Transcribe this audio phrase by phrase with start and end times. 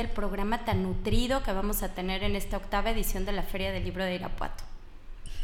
[0.00, 3.72] el programa tan nutrido que vamos a tener en esta octava edición de la Feria
[3.72, 4.64] del Libro de Irapuato.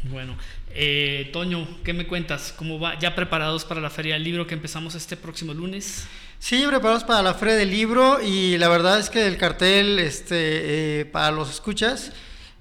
[0.04, 0.36] Bueno,
[0.70, 2.52] eh, Toño, ¿qué me cuentas?
[2.56, 2.98] ¿Cómo va?
[2.98, 6.06] ¿Ya preparados para la Feria del Libro que empezamos este próximo lunes?
[6.38, 11.00] Sí, preparados para la Feria del Libro y la verdad es que el cartel este,
[11.00, 12.12] eh, para los escuchas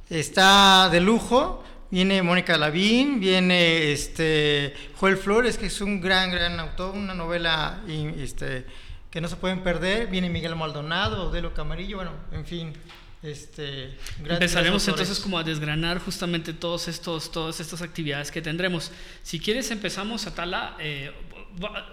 [0.10, 1.64] está de lujo.
[1.92, 7.82] Viene Mónica Lavín, viene este Joel Flores, que es un gran, gran autor, una novela
[8.18, 8.66] este,
[9.14, 10.08] que no se pueden perder.
[10.08, 12.74] Viene Miguel Maldonado, Odelo Camarillo, bueno, en fin.
[13.22, 18.92] Este, Empezaremos entonces como a desgranar justamente todos estos, todas estas actividades que tendremos.
[19.22, 21.12] Si quieres empezamos, a Tala, eh,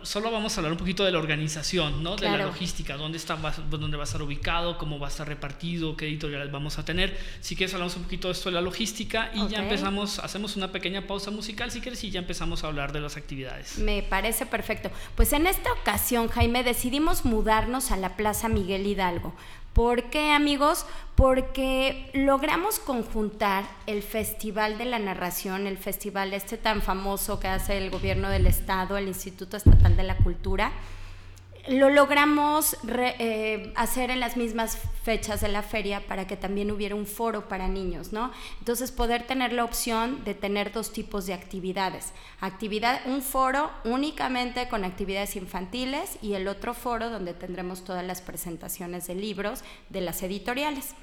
[0.02, 2.16] solo vamos a hablar un poquito de la organización, ¿no?
[2.16, 3.36] De la logística, dónde, está,
[3.68, 7.16] dónde va a estar ubicado, cómo va a estar repartido, qué editoriales vamos a tener.
[7.40, 10.72] Si quieres hablamos un poquito de esto de la logística y ya empezamos, hacemos una
[10.72, 13.78] pequeña pausa musical si quieres y ya empezamos a hablar de las actividades.
[13.78, 14.90] Me parece perfecto.
[15.14, 19.34] Pues en esta ocasión, Jaime, decidimos mudarnos a la Plaza Miguel Hidalgo.
[19.72, 20.84] ¿Por qué, amigos?
[21.14, 27.78] Porque logramos conjuntar el Festival de la Narración, el festival este tan famoso que hace
[27.78, 30.72] el gobierno del Estado, el Instituto Estatal de la Cultura,
[31.68, 36.94] lo logramos eh, hacer en las mismas fechas de la feria para que también hubiera
[36.94, 38.32] un foro para niños, ¿no?
[38.58, 42.12] Entonces poder tener la opción de tener dos tipos de actividades.
[42.40, 48.22] Actividad, un foro únicamente con actividades infantiles y el otro foro donde tendremos todas las
[48.22, 50.94] presentaciones de libros de las editoriales.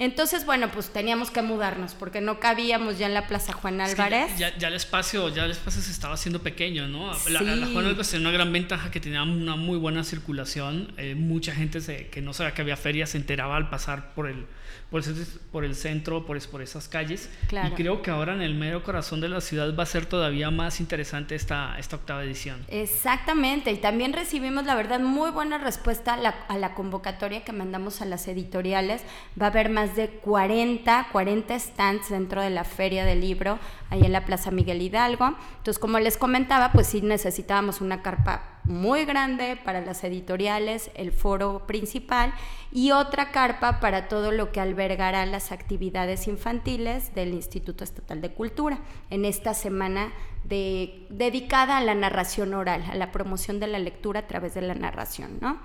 [0.00, 4.38] Entonces, bueno, pues teníamos que mudarnos porque no cabíamos ya en la Plaza Juan Álvarez.
[4.38, 7.12] ya, el espacio, ya el espacio se estaba haciendo pequeño, ¿no?
[7.28, 10.94] La, Juan Álvarez tenía una gran ventaja que tenía una muy buena circulación.
[10.96, 14.46] Eh, mucha gente que no sabía que había ferias se enteraba al pasar por el,
[14.90, 17.28] por el, por el centro, por, por esas calles.
[17.50, 20.50] Y creo que ahora en el mero corazón de la ciudad va a ser todavía
[20.50, 22.64] más interesante esta, esta octava edición.
[22.68, 27.52] Exactamente, y también recibimos, la verdad, muy buena respuesta a la, a la convocatoria que
[27.52, 29.02] mandamos a las editoriales.
[29.40, 33.58] Va a haber más de 40, 40 stands dentro de la Feria del Libro,
[33.90, 35.34] ahí en la Plaza Miguel Hidalgo.
[35.58, 41.12] Entonces, como les comentaba, pues sí necesitábamos una carpa muy grande para las editoriales, el
[41.12, 42.32] foro principal
[42.72, 48.32] y otra carpa para todo lo que albergará las actividades infantiles del Instituto Estatal de
[48.32, 48.78] Cultura
[49.10, 50.12] en esta semana
[50.44, 54.62] de, dedicada a la narración oral, a la promoción de la lectura a través de
[54.62, 55.58] la narración, ¿no?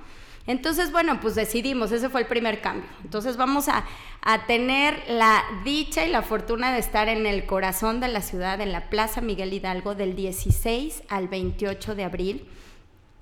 [0.48, 2.90] Entonces, bueno, pues decidimos, ese fue el primer cambio.
[3.04, 3.86] Entonces vamos a,
[4.48, 8.72] tener la dicha y la fortuna de estar en el corazón de la ciudad, en
[8.72, 12.48] la Plaza Miguel Hidalgo, del 16 al 28 de abril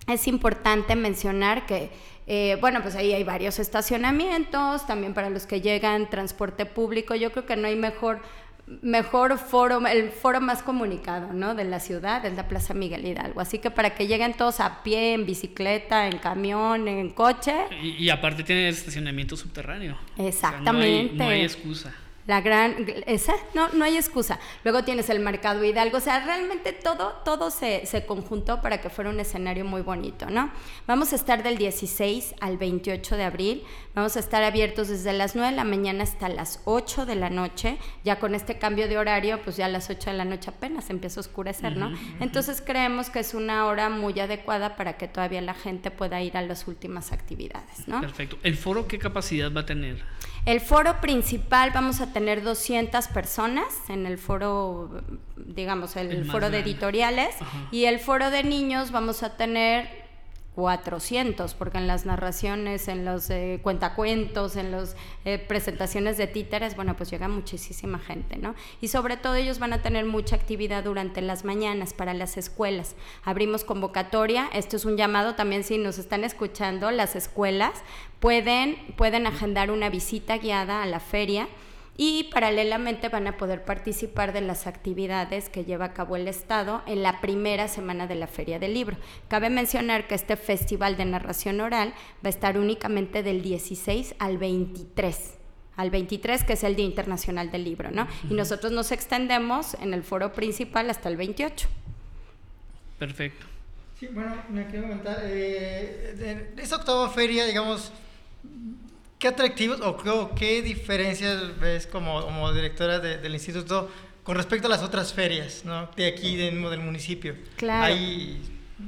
[0.07, 1.89] es importante mencionar que,
[2.27, 7.31] eh, bueno, pues ahí hay varios estacionamientos, también para los que llegan transporte público, yo
[7.31, 8.19] creo que no hay mejor,
[8.81, 11.55] mejor foro, el foro más comunicado, ¿no?
[11.55, 13.41] De la ciudad, es la Plaza Miguel Hidalgo.
[13.41, 17.53] Así que para que lleguen todos a pie, en bicicleta, en camión, en coche.
[17.81, 19.97] Y, aparte tiene estacionamiento subterráneo.
[20.17, 21.15] Exactamente.
[21.15, 21.93] no hay excusa.
[22.25, 24.39] La gran, esa, no, no hay excusa.
[24.63, 28.89] Luego tienes el mercado Hidalgo, o sea, realmente todo, todo se, se, conjuntó para que
[28.89, 30.51] fuera un escenario muy bonito, ¿no?
[30.87, 33.63] Vamos a estar del 16 al 28 de abril,
[33.93, 37.29] vamos a estar abiertos desde las 9 de la mañana hasta las 8 de la
[37.29, 40.49] noche, ya con este cambio de horario, pues ya a las 8 de la noche
[40.49, 41.91] apenas empieza a oscurecer, ¿no?
[42.19, 46.37] Entonces creemos que es una hora muy adecuada para que todavía la gente pueda ir
[46.37, 48.01] a las últimas actividades, ¿no?
[48.01, 48.37] Perfecto.
[48.43, 50.03] ¿El foro qué capacidad va a tener?
[50.45, 54.89] El foro principal vamos a tener 200 personas en el foro,
[55.35, 57.35] digamos, el, foro de editoriales
[57.71, 60.03] y el foro de niños vamos a tener
[60.55, 66.75] 400, porque en las narraciones, en los eh, cuentacuentos, en las eh, presentaciones de títeres,
[66.75, 68.53] bueno, pues llega muchísima gente, ¿no?
[68.79, 72.95] Y sobre todo ellos van a tener mucha actividad durante las mañanas para las escuelas.
[73.23, 77.73] Abrimos convocatoria, esto es un llamado también si nos están escuchando, las escuelas
[78.19, 81.47] pueden, pueden agendar una visita guiada a la feria
[81.95, 86.81] y paralelamente van a poder participar de las actividades que lleva a cabo el Estado
[86.87, 88.97] en la primera semana de la Feria del Libro.
[89.27, 91.93] Cabe mencionar que este festival de narración oral
[92.23, 95.39] va a estar únicamente del 16 al 23
[95.75, 98.07] al 23, que es el Día Internacional del Libro, ¿no?
[98.29, 101.67] Y nosotros nos extendemos en el foro principal hasta el 28.
[102.99, 103.47] Perfecto.
[103.99, 107.91] Sí, bueno, me quiero comentar, eh, esta octava feria, digamos,
[109.23, 113.89] ¿Qué atractivos o qué, diferencias ves como, directora del instituto
[114.21, 115.89] con respecto a las otras ferias ¿no?
[115.95, 117.33] de aquí del, del municipio?
[117.55, 117.85] Claro.
[117.85, 118.41] ¿Hay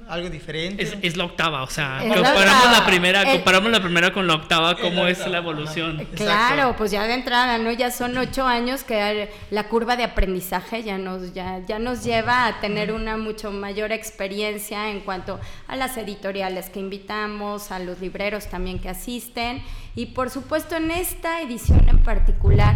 [0.09, 0.99] algo diferente.
[1.01, 4.75] Es, la octava, o sea, comparamos la, primera, eh, comparamos la primera con la octava,
[4.75, 6.05] cómo es la evolución.
[6.15, 7.71] Claro, pues ya de entrada, ¿no?
[7.71, 12.47] Ya son ocho años que la curva de aprendizaje ya nos, ya, ya nos lleva
[12.47, 17.99] a tener una mucho mayor experiencia en cuanto a las editoriales que invitamos, a los
[18.01, 19.63] libreros también que asisten
[19.95, 22.75] y por supuesto en esta edición en particular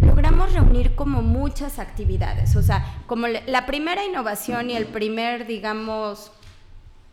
[0.00, 6.32] logramos reunir como muchas actividades, o sea, como la primera innovación y el primer, digamos,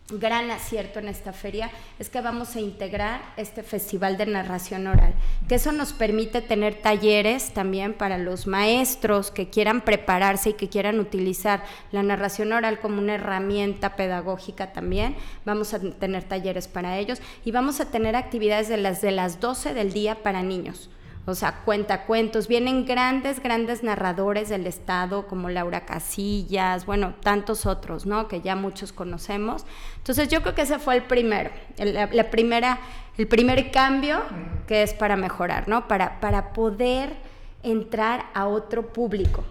[0.10, 1.70] gran acierto en esta feria
[2.00, 5.14] es que vamos a integrar este festival de narración oral,
[5.50, 10.70] que eso nos permite tener talleres también para los maestros que quieran prepararse y que
[10.70, 15.16] quieran utilizar la narración oral como una herramienta pedagógica también.
[15.46, 19.42] Vamos a tener talleres para ellos y vamos a tener actividades de las de las
[19.42, 20.90] 12 del día para niños
[21.28, 22.48] o sea, cuenta cuentos.
[22.48, 28.30] Vienen grandes, grandes narradores del Estado, como Laura Casillas, bueno, tantos otros, ¿no?
[28.30, 29.66] Que ya muchos conocemos.
[29.98, 32.80] Entonces, yo creo que ese fue el primero, la, primera,
[33.18, 34.22] el primer cambio
[34.68, 35.90] que es para mejorar, ¿no?
[35.90, 37.18] Para, para poder
[37.62, 39.44] entrar a otro público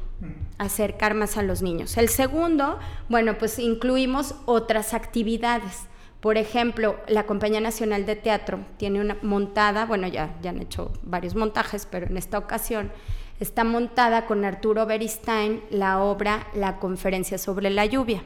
[0.56, 1.98] acercar más a los niños.
[1.98, 2.78] El segundo,
[3.10, 5.82] bueno, pues incluimos otras actividades.
[6.26, 10.90] Por ejemplo, la Compañía Nacional de Teatro tiene una montada, bueno, ya, ya han hecho
[11.04, 12.90] varios montajes, pero en esta ocasión
[13.38, 18.24] está montada con Arturo Beristain la obra La conferencia sobre la lluvia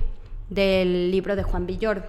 [0.49, 2.07] del libro de Juan Villordo.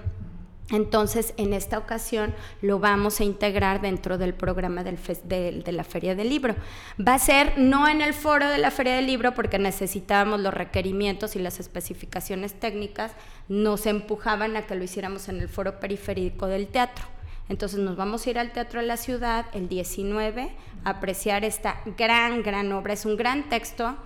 [0.72, 6.16] Entonces, en esta ocasión lo vamos a integrar dentro del programa del de, la Feria
[6.16, 6.56] del Libro.
[7.00, 10.54] Va a ser no en el foro de la Feria del Libro porque necesitábamos los
[10.54, 13.12] requerimientos y las especificaciones técnicas,
[13.50, 17.06] nos empujaban a que lo hiciéramos en el foro periférico del teatro.
[17.50, 20.52] Entonces nos vamos a ir al Teatro de la Ciudad el 19
[20.86, 22.94] a apreciar esta gran, gran obra.
[22.94, 23.98] Es un gran texto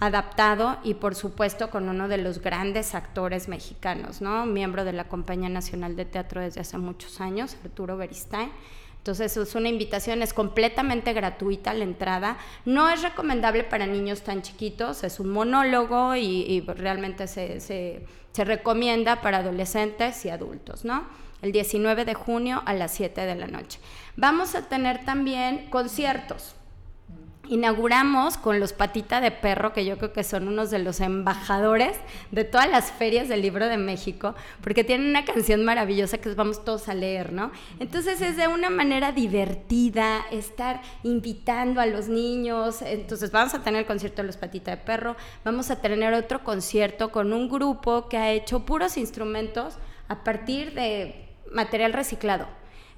[0.00, 4.46] adaptado y por supuesto con uno de los grandes actores mexicanos, ¿no?
[4.46, 8.50] Miembro de la Compañía Nacional de Teatro desde hace muchos años, Arturo Beristain.
[8.96, 12.38] Entonces es una invitación, es completamente gratuita la entrada.
[12.64, 18.44] No es recomendable para niños tan chiquitos, es un monólogo y, realmente se, se, se,
[18.44, 21.04] recomienda para adolescentes y adultos, ¿no?
[21.40, 23.80] El 19 de junio a las 7 de la noche.
[24.16, 26.54] Vamos a tener también conciertos
[27.50, 31.96] inauguramos con los Patita de Perro, que yo creo que son unos de los embajadores
[32.30, 36.64] de todas las ferias del libro de México, porque tienen una canción maravillosa que vamos
[36.64, 37.50] todos a leer, ¿no?
[37.80, 42.82] Entonces es de una manera divertida estar invitando a los niños.
[42.82, 46.44] Entonces vamos a tener el concierto de los Patita de Perro, vamos a tener otro
[46.44, 49.74] concierto con un grupo que ha hecho puros instrumentos
[50.06, 52.46] a partir de material reciclado.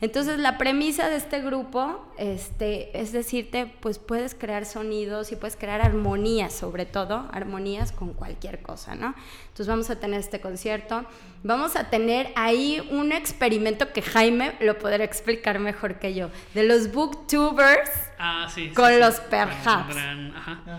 [0.03, 5.55] Entonces la premisa de este grupo este, es decirte, pues puedes crear sonidos y puedes
[5.55, 9.15] crear armonías, sobre todo armonías con cualquier cosa, ¿no?
[9.43, 11.05] Entonces vamos a tener este concierto,
[11.45, 16.65] vamos a tener ahí un experimento que Jaime lo podrá explicar mejor que yo, de
[16.65, 17.89] los booktubers
[18.19, 19.97] ah, sí, con los perhaps.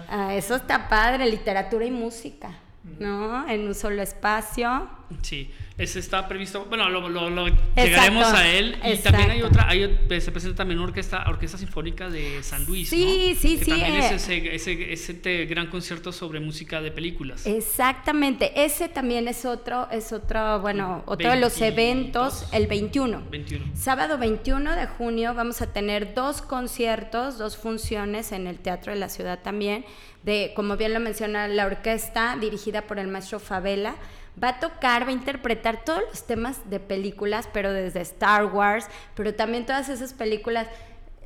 [0.09, 2.57] Ah, eso está padre, literatura y música,
[2.99, 3.47] ¿no?
[3.47, 4.89] En un solo espacio.
[5.21, 5.51] Sí.
[5.75, 8.77] Ese está previsto, bueno, lo, llegaremos a él.
[8.85, 9.69] Y también hay otra,
[10.21, 12.89] se presenta también una orquesta, orquesta sinfónica de San Luis.
[12.89, 13.71] Sí, sí, sí.
[13.71, 17.47] También es ese, ese, ese, gran concierto sobre música de películas.
[17.47, 23.23] Exactamente, ese también es otro, es otro, bueno, otro de los eventos, el 21.
[23.31, 23.65] 21.
[23.75, 28.99] Sábado 21 de junio vamos a tener dos conciertos, dos funciones en el Teatro de
[28.99, 29.85] la Ciudad también,
[30.21, 33.95] de, como bien lo menciona la orquesta, dirigida por el maestro Favela
[34.41, 38.87] va a tocar, va a interpretar todos los temas de películas, pero desde Star Wars,
[39.15, 40.67] pero también todas esas películas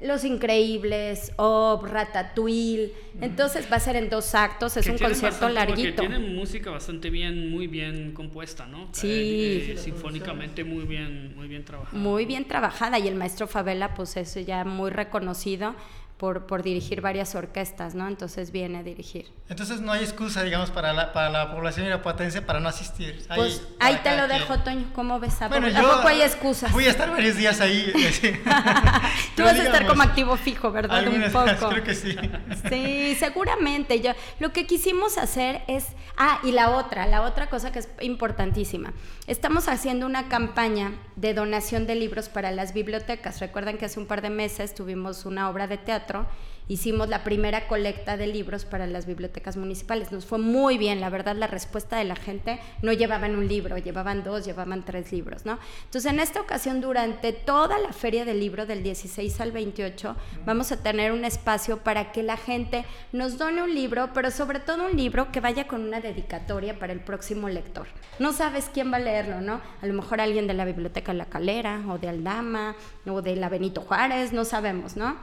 [0.02, 2.94] los Increíbles o Ratatouille.
[3.20, 6.02] Entonces va a ser en dos actos, es un concierto larguito.
[6.02, 8.90] Tiene música bastante bien, muy bien compuesta, ¿no?
[8.92, 9.08] Sí.
[9.10, 11.98] Eh, eh, sinfónicamente muy bien, muy bien trabajada.
[11.98, 15.76] Muy bien trabajada y el maestro Favela, pues eso ya muy reconocido
[16.18, 18.08] por, por, dirigir varias orquestas, ¿no?
[18.08, 19.28] Entonces viene a dirigir.
[19.50, 23.24] Entonces no hay excusa, digamos, para la, para la población irapuatense para no asistir.
[23.36, 25.40] pues ahí te lo dejo, Toño, ¿cómo ves?
[25.42, 26.72] ¿A, bueno, poco hay excusas?
[26.72, 27.94] Voy a estar varios días ahí.
[29.36, 31.08] Tú vas a estar como activo fijo, ¿verdad?
[31.08, 31.70] Un poco.
[31.70, 32.16] Creo que sí.
[32.70, 34.02] Sí, seguramente.
[34.02, 35.86] Yo, lo que quisimos hacer es...
[36.18, 38.94] Ah, y la otra, la otra cosa que es importantísima.
[39.28, 43.40] Estamos haciendo una campaña de donación de libros para las bibliotecas.
[43.40, 46.26] Recuerdan que hace un par de meses tuvimos una obra de teatro teatro
[46.70, 50.12] hicimos la primera colecta de libros para las bibliotecas municipales.
[50.12, 53.78] Nos fue muy bien, la verdad, la respuesta de la gente no llevaban un libro,
[53.78, 55.60] llevaban dos, llevaban tres libros, ¿no?
[55.86, 60.72] Entonces, en esta ocasión, durante toda la feria del libro del 16 al 28, vamos
[60.72, 64.86] a tener un espacio para que la gente nos done un libro, pero sobre todo
[64.86, 67.88] un libro que vaya con una dedicatoria para el próximo lector.
[68.20, 69.62] No sabes quién va a leerlo, ¿no?
[69.82, 73.48] A lo mejor alguien de la Biblioteca La Calera o de Aldama o de la
[73.48, 75.16] Benito Juárez, no sabemos, ¿no?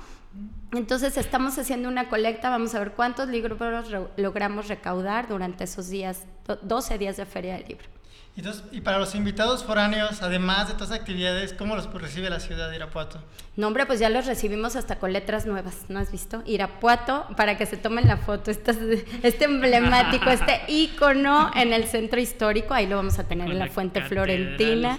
[0.73, 3.59] Entonces estamos haciendo una colecta, vamos a ver cuántos libros
[4.17, 6.27] logramos recaudar durante esos días,
[6.63, 7.95] 12 días de feria del libro.
[8.73, 12.69] Y, para los invitados foráneos, además de todas las actividades, ¿cómo los recibe la ciudad
[12.69, 13.21] de Irapuato?
[13.55, 16.43] No, hombre, pues ya los recibimos hasta con letras nuevas, ¿no has visto?
[16.45, 22.21] Irapuato, para que se tomen la foto, este, este emblemático, este ícono en el centro
[22.21, 24.97] histórico, ahí lo vamos a tener en la, Fuente Florentina.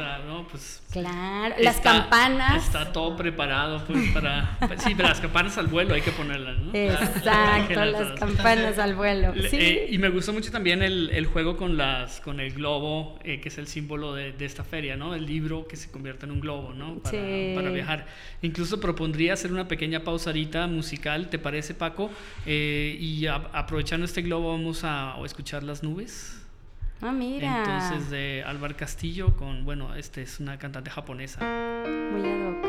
[0.50, 2.64] Pues, claro, las campanas.
[2.64, 4.58] Está todo preparado pues, para...
[4.78, 6.72] sí, pero las campanas al vuelo hay que ponerlas, ¿no?
[6.74, 9.34] Exacto, las campanas al vuelo.
[9.50, 9.58] Sí.
[9.58, 13.42] Eh, y me gustó mucho también el, el juego con, las, con el globo eh,
[13.42, 15.14] que es el símbolo de, de, esta feria, ¿no?
[15.14, 16.96] El libro que se convierte en un globo, ¿no?
[17.00, 17.18] Para,
[17.56, 18.06] para viajar.
[18.42, 22.10] Incluso propondría hacer una pequeña pausadita musical, ¿te parece, Paco?
[22.46, 26.45] Eh, y aprovechando este globo vamos a, a escuchar las nubes.
[27.06, 27.60] Ah, mira.
[27.60, 31.40] Entonces de Álvaro Castillo con, bueno, este es una cantante japonesa.
[32.12, 32.65] Muy ad hoc.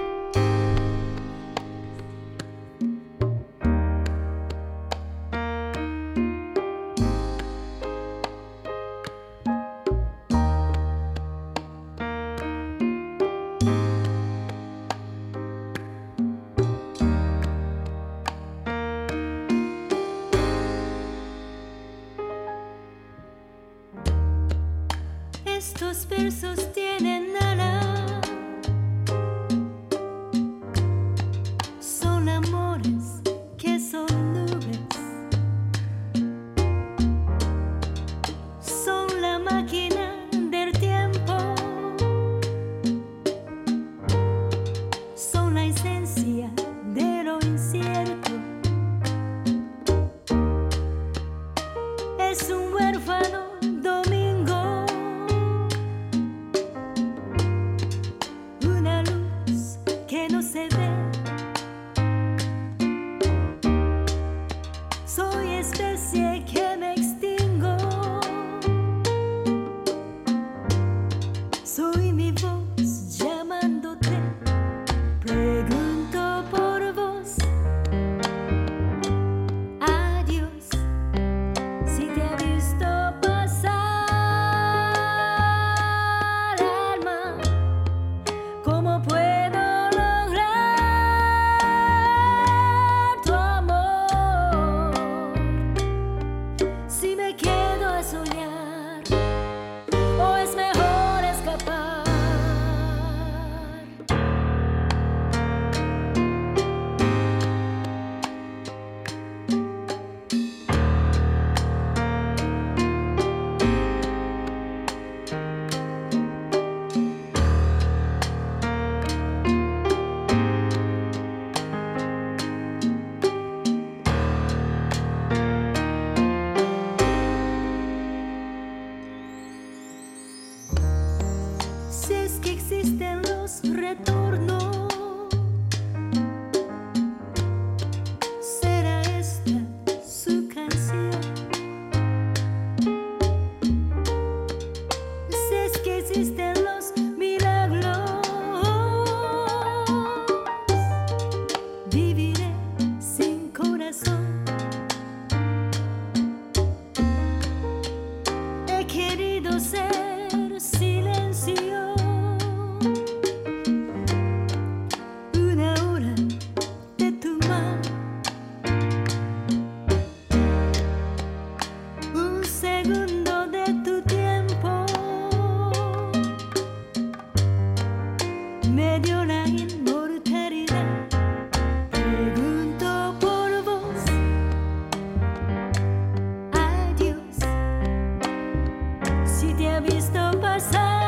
[189.47, 191.06] si te ha visto pasar.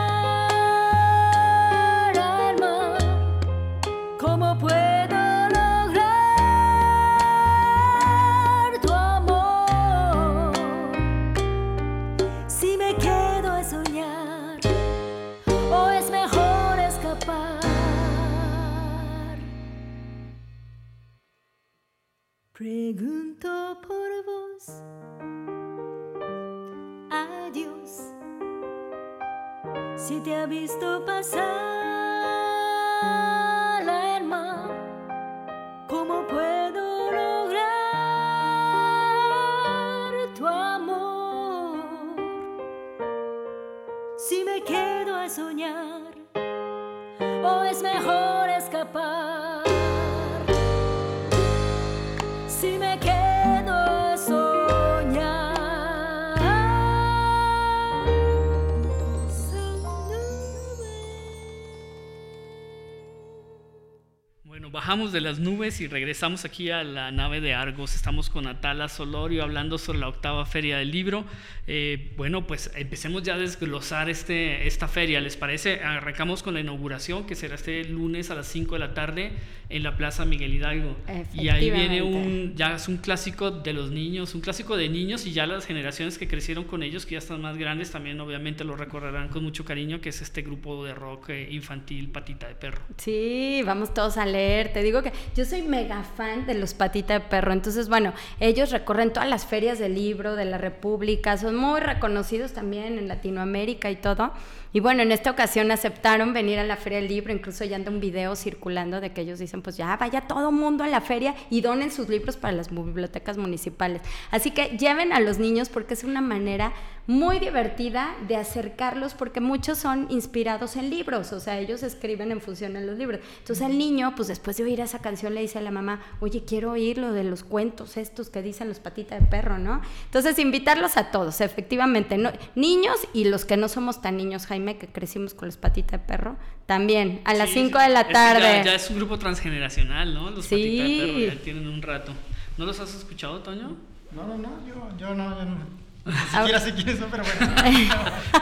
[65.09, 67.95] Bajamos de las nubes y regresamos aquí a la nave de Argos.
[67.95, 71.25] Estamos con Atala Solorio hablando sobre la octava feria del libro.
[71.67, 75.21] Eh, bueno, pues empecemos ya a desglosar este, esta feria.
[75.21, 75.81] ¿Les parece?
[75.81, 79.33] Arrancamos con la inauguración, que será este lunes a las 5 de la tarde
[79.71, 80.97] en la Plaza Miguel Hidalgo.
[81.35, 85.27] Y ahí viene un, ya es un clásico de los niños, un clásico de niños
[85.27, 88.65] y ya las generaciones que crecieron con ellos, que ya están más grandes, también obviamente
[88.65, 92.55] lo recordarán con mucho cariño, que es este grupo de rock eh, infantil Patita de
[92.55, 92.81] Perro.
[92.97, 94.73] Sí, vamos todos a leer.
[94.73, 97.52] Te digo que yo soy mega fan de los Patita de Perro.
[97.52, 102.52] Entonces, bueno, ellos recorren todas las ferias del libro de la República, son muy reconocidos
[102.52, 104.33] también en Latinoamérica y todo.
[104.73, 107.90] Y bueno, en esta ocasión aceptaron venir a la Feria del Libro, incluso ya anda
[107.90, 111.35] un video circulando de que ellos dicen, pues ya vaya todo mundo a la feria
[111.49, 114.02] y donen sus libros para las bibliotecas municipales.
[114.31, 116.73] Así que lleven a los niños porque es una manera
[117.09, 122.43] muy divertida de acercarlos porque muchos son inspirados en libros, o sea, ellos escriben en
[122.43, 123.23] función de los libros.
[123.38, 126.45] Entonces el niño, pues después de oír esa canción, le dice a la mamá, oye,
[126.45, 129.81] quiero oír lo de los cuentos estos que dicen los patitas de perro, ¿no?
[130.05, 132.31] Entonces invitarlos a todos, efectivamente, ¿no?
[132.55, 136.07] niños y los que no somos tan niños, Jaime, que crecimos con los patitas de
[136.07, 136.37] perro,
[136.67, 138.62] también, a las 5 de la tarde.
[138.67, 140.31] Ya, es un grupo transgeneracional, ¿no?
[140.31, 142.12] Los patitas de perro ya tienen un rato.
[142.59, 143.77] ¿No los has escuchado, Toño?
[144.12, 145.77] No, no, no, yo, yo no, yo no.
[146.09, 147.55] Ni siquiera sé quiénes son, pero bueno.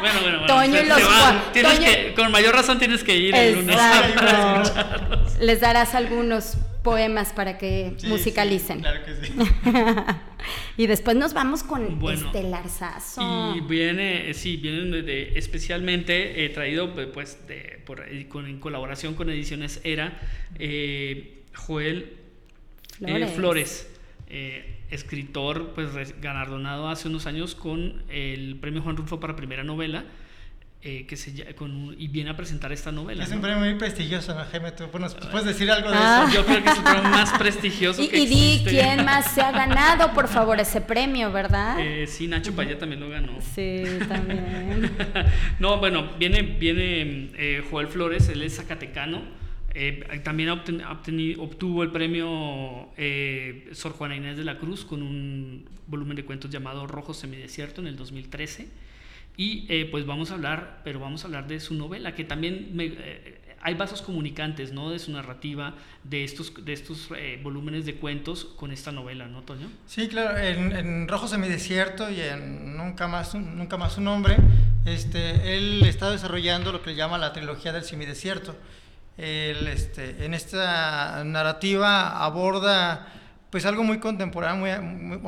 [0.01, 0.47] bueno, bueno, bueno.
[0.47, 3.77] Toño y los tienes que, Con mayor razón tienes que ir el lunes
[5.41, 8.77] Les darás algunos poemas para que musicalicen.
[8.77, 9.33] Sí, claro que sí.
[10.83, 12.65] y después nos vamos con bueno, Estelar
[13.57, 19.31] Y viene, sí, viene de, especialmente eh, traído pues de, por, con, en colaboración con
[19.31, 20.21] Ediciones Era,
[20.61, 22.17] eh, Joel
[23.01, 23.31] Flores.
[23.31, 23.89] Eh, Flores
[24.29, 30.05] eh, escritor pues galardonado hace unos años con el premio Juan Rulfo para primera novela.
[30.83, 33.25] Eh, que se, con, y viene a presentar esta novela.
[33.25, 34.71] Es un premio muy prestigioso, ¿no, Jaime?
[34.71, 36.26] ¿Tú puedes decir algo de ah.
[36.28, 36.37] eso?
[36.37, 39.40] Yo creo que es el premio más prestigioso y, que Y di quién más se
[39.40, 41.81] ha ganado, por favor, ese premio, ¿verdad?
[41.81, 43.32] Eh, sí, Nacho Payá también lo ganó.
[43.41, 44.93] Sí, también.
[45.58, 49.23] no, bueno, viene, viene eh, Joel Flores, él es zacatecano
[49.78, 56.17] eh, también obtuvo el premio eh, Sor Juana Inés de la Cruz con un volumen
[56.17, 58.69] de cuentos llamado Rojo Semidesierto en el 2013.
[59.36, 62.75] Y eh, pues vamos a hablar, pero vamos a hablar de su novela, que también
[63.60, 64.91] hay vasos comunicantes, ¿no?
[64.91, 67.10] De su narrativa, de estos, de estos
[67.43, 69.69] volúmenes de cuentos con esta novela, ¿no, Toño?
[69.84, 74.36] Sí, claro, en, en Rojo Semidesierto y en Nunca más, Nunca más un nombre,
[74.86, 78.56] este, él está desarrollando lo que le llama la trilogía del semidesierto
[79.17, 83.07] el, este, en esta narrativa aborda
[83.50, 85.19] pues algo muy contemporáneo, muy,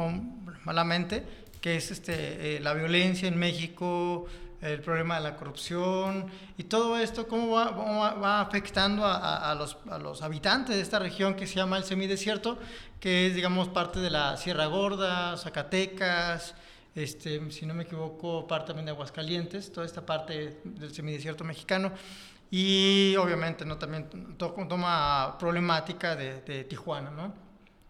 [0.65, 1.25] malamente,
[1.61, 4.27] que es este, eh, la violencia en México,
[4.61, 9.99] el problema de la corrupción y todo esto, cómo va, afectando a, a, los, a,
[9.99, 12.59] los, habitantes de esta región que se llama el semidesierto,
[13.01, 16.55] que es, digamos, parte de la Sierra Gorda, Zacatecas,
[16.95, 21.93] este, si no me equivoco, parte también de Aguascalientes, toda esta parte del semidesierto mexicano
[22.51, 23.77] y obviamente ¿no?
[23.77, 24.09] también
[24.39, 27.35] toma problemática de, de, Tijuana, ¿no?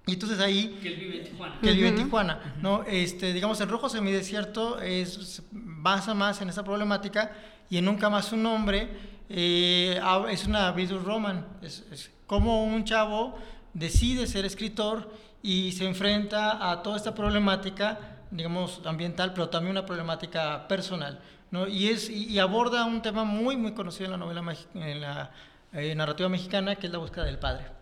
[0.07, 0.79] Y entonces ahí...
[0.83, 1.61] Que él vive en Tijuana.
[1.61, 2.83] Que él vive en Tijuana, ¿no?
[2.85, 7.33] Este, digamos, el rojo semidesierto es, basa más en esa problemática
[7.69, 8.89] y en Nunca Más Un Hombre
[9.29, 13.39] eh, es una Vidus Roman, es, es como un chavo
[13.79, 15.11] decide ser escritor
[15.43, 21.21] y se enfrenta a toda esta problemática, digamos, ambiental, pero también una problemática personal.
[21.51, 21.67] ¿No?
[21.67, 25.31] Y, es, y, aborda un tema muy, muy conocido en la novela, en la
[25.73, 27.79] eh, narrativa mexicana, que es la búsqueda del padre.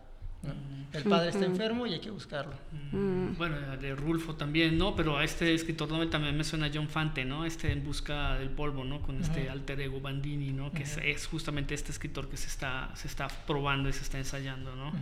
[0.92, 2.54] El padre está enfermo y hay que buscarlo.
[2.92, 4.94] Bueno, de Rulfo también, ¿no?
[4.96, 7.44] Pero a este escritor también me suena John Fante, ¿no?
[7.44, 9.02] Este en busca del polvo, ¿no?
[9.02, 10.72] Con este alter ego Bandini, ¿no?
[10.72, 14.74] Que es, justamente este escritor que se está, se está probando y se está ensayando,
[14.74, 14.92] ¿no?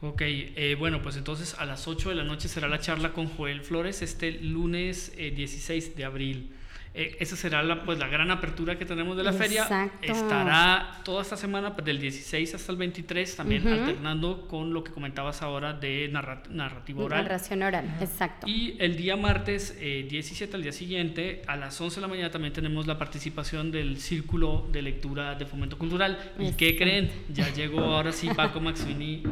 [0.00, 3.28] Ok, eh, bueno, pues entonces a las 8 de la noche será la charla con
[3.28, 6.52] Joel Flores este lunes 16 eh, de abril.
[6.94, 9.90] Eh, esa será la, pues, la gran apertura que tenemos de la feria.
[10.02, 14.92] Estará toda esta semana, pues, del 16 hasta el 23, también alternando con lo que
[14.92, 17.24] comentabas ahora de narrativa oral.
[17.24, 18.46] Narración oral, exacto.
[18.46, 22.52] Y el día martes 17 al día siguiente, a las 11 de la mañana, también
[22.52, 26.32] tenemos la participación del Círculo de Lectura de Fomento Cultural.
[26.38, 27.10] ¿Y qué creen?
[27.32, 29.22] Ya llegó ahora sí Paco Maxwini.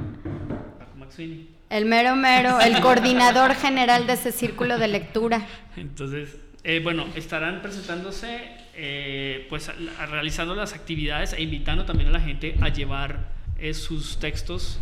[0.78, 1.48] Paco Maxwini.
[1.68, 5.46] El mero mero, el coordinador general de ese círculo de lectura.
[5.76, 8.40] Entonces, eh, bueno, estarán presentándose,
[8.74, 9.70] eh, pues
[10.10, 14.78] realizando las actividades e invitando también a la gente a llevar eh, sus textos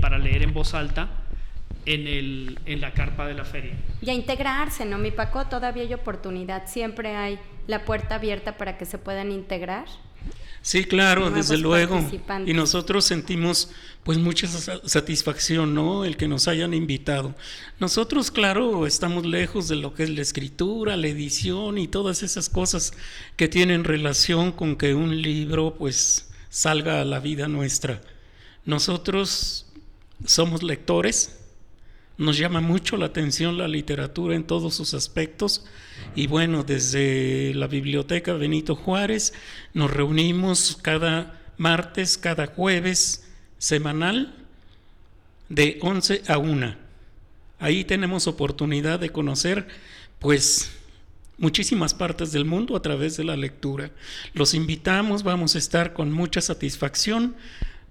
[0.00, 1.08] para leer en voz alta
[1.86, 3.74] en, el, en la carpa de la feria.
[4.02, 5.46] Y a integrarse, ¿no, mi Paco?
[5.46, 9.86] Todavía hay oportunidad, siempre hay la puerta abierta para que se puedan integrar.
[10.62, 12.06] Sí, claro, desde luego.
[12.46, 13.70] Y nosotros sentimos
[14.04, 16.04] pues mucha satisfacción, ¿no?
[16.04, 17.34] El que nos hayan invitado.
[17.78, 22.48] Nosotros, claro, estamos lejos de lo que es la escritura, la edición y todas esas
[22.48, 22.92] cosas
[23.36, 28.00] que tienen relación con que un libro pues salga a la vida nuestra.
[28.64, 29.66] Nosotros
[30.24, 31.39] somos lectores,
[32.20, 35.64] nos llama mucho la atención la literatura en todos sus aspectos
[36.14, 39.32] y bueno, desde la biblioteca Benito Juárez
[39.72, 43.24] nos reunimos cada martes, cada jueves
[43.56, 44.34] semanal
[45.48, 46.76] de 11 a 1.
[47.58, 49.66] Ahí tenemos oportunidad de conocer
[50.18, 50.72] pues
[51.38, 53.92] muchísimas partes del mundo a través de la lectura.
[54.34, 57.34] Los invitamos, vamos a estar con mucha satisfacción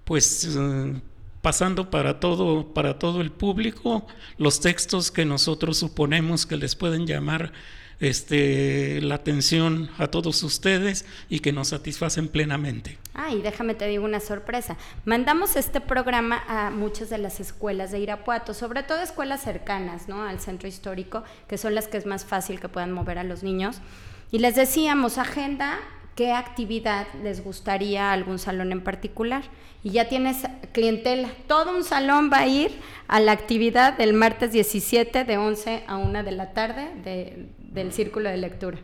[0.04, 1.00] pues eh,
[1.42, 4.06] pasando para todo, para todo el público
[4.38, 7.52] los textos que nosotros suponemos que les pueden llamar
[8.00, 12.98] este, la atención a todos ustedes y que nos satisfacen plenamente.
[13.14, 14.76] Ah, y déjame te digo una sorpresa.
[15.04, 20.22] Mandamos este programa a muchas de las escuelas de Irapuato, sobre todo escuelas cercanas ¿no?
[20.22, 23.42] al centro histórico, que son las que es más fácil que puedan mover a los
[23.42, 23.80] niños.
[24.32, 25.78] Y les decíamos, agenda
[26.20, 29.42] qué actividad les gustaría a algún salón en particular.
[29.82, 30.36] Y ya tienes
[30.72, 31.30] clientela.
[31.46, 32.72] Todo un salón va a ir
[33.08, 36.90] a la actividad del martes 17 de 11 a 1 de la tarde
[37.58, 38.76] del círculo de lectura.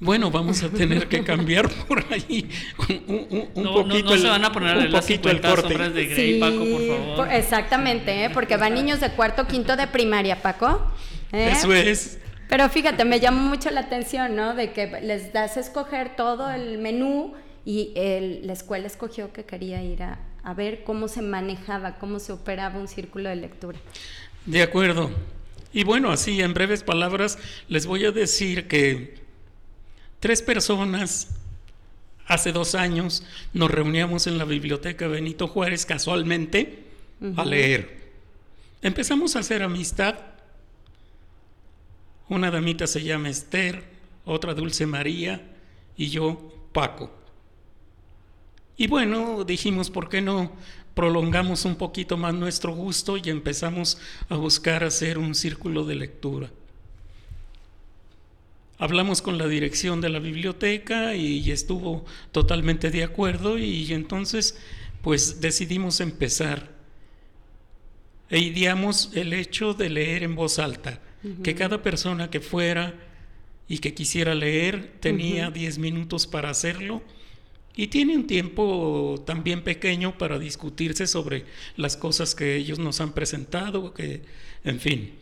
[0.00, 2.46] Bueno, vamos a tener que cambiar por ahí
[3.08, 4.10] un, no, poquito.
[4.10, 7.32] No, se van a poner un las 50 sombras de Grey, Paco, por favor.
[7.32, 8.30] exactamente, ¿eh?
[8.34, 10.92] porque van niños de cuarto, quinto de primaria, Paco.
[11.32, 11.52] ¿eh?
[11.54, 12.18] Eso es.
[12.48, 14.54] Pero fíjate, me llamó mucho la atención, ¿no?
[14.54, 17.34] De que les das a escoger todo el menú
[17.64, 17.92] y
[18.42, 22.78] la escuela escogió que quería ir a, a, ver cómo se manejaba, cómo se operaba
[22.78, 23.78] un círculo de lectura.
[24.46, 25.10] De acuerdo.
[25.72, 29.18] Y bueno, así en breves palabras les voy a decir que
[30.20, 31.28] tres personas
[32.26, 36.84] hace dos años nos reuníamos en la biblioteca Benito Juárez casualmente
[37.36, 37.98] a leer.
[38.80, 40.14] Empezamos a hacer amistad
[42.28, 43.84] una damita se llama Esther,
[44.24, 45.40] otra Dulce María
[45.96, 47.10] y yo Paco.
[48.76, 50.52] Y bueno, dijimos, ¿por qué no
[50.94, 56.50] prolongamos un poquito más nuestro gusto y empezamos a buscar hacer un círculo de lectura?
[58.78, 64.56] Hablamos con la dirección de la biblioteca y estuvo totalmente de acuerdo y entonces
[65.02, 66.76] pues decidimos empezar.
[68.30, 71.00] E ideamos el hecho de leer en voz alta
[71.42, 72.94] que cada persona que fuera
[73.68, 77.02] y que quisiera leer tenía 10 minutos para hacerlo
[77.78, 81.44] y tiene un tiempo también pequeño para discutirse sobre
[81.76, 84.22] las cosas que ellos nos han presentado, que,
[84.64, 85.12] en fin.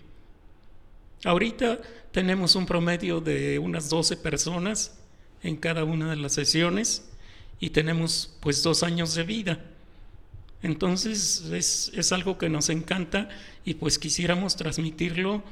[1.25, 1.79] Ahorita
[2.13, 4.99] tenemos un promedio de unas 12 personas
[5.43, 7.07] en cada una de las sesiones
[7.61, 9.61] y tenemos pues dos años de vida.
[10.63, 13.29] Entonces es, es algo que nos encanta
[13.67, 15.43] y pues quisiéramos transmitirlo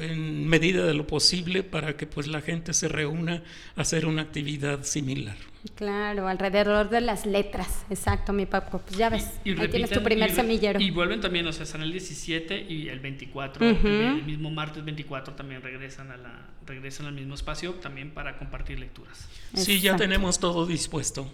[0.00, 3.42] en medida de lo posible para que pues la gente se reúna
[3.76, 5.36] a hacer una actividad similar.
[5.76, 8.82] Claro, alrededor de las letras, exacto, mi papá.
[8.84, 10.80] Pues ya ves, ahí tienes tu primer semillero.
[10.80, 15.34] Y vuelven también, o sea, están el 17 y el 24, el, mismo martes 24
[15.34, 19.28] también regresan a la regresan al mismo espacio también para compartir lecturas.
[19.54, 21.30] Sí, ya tenemos todo dispuesto.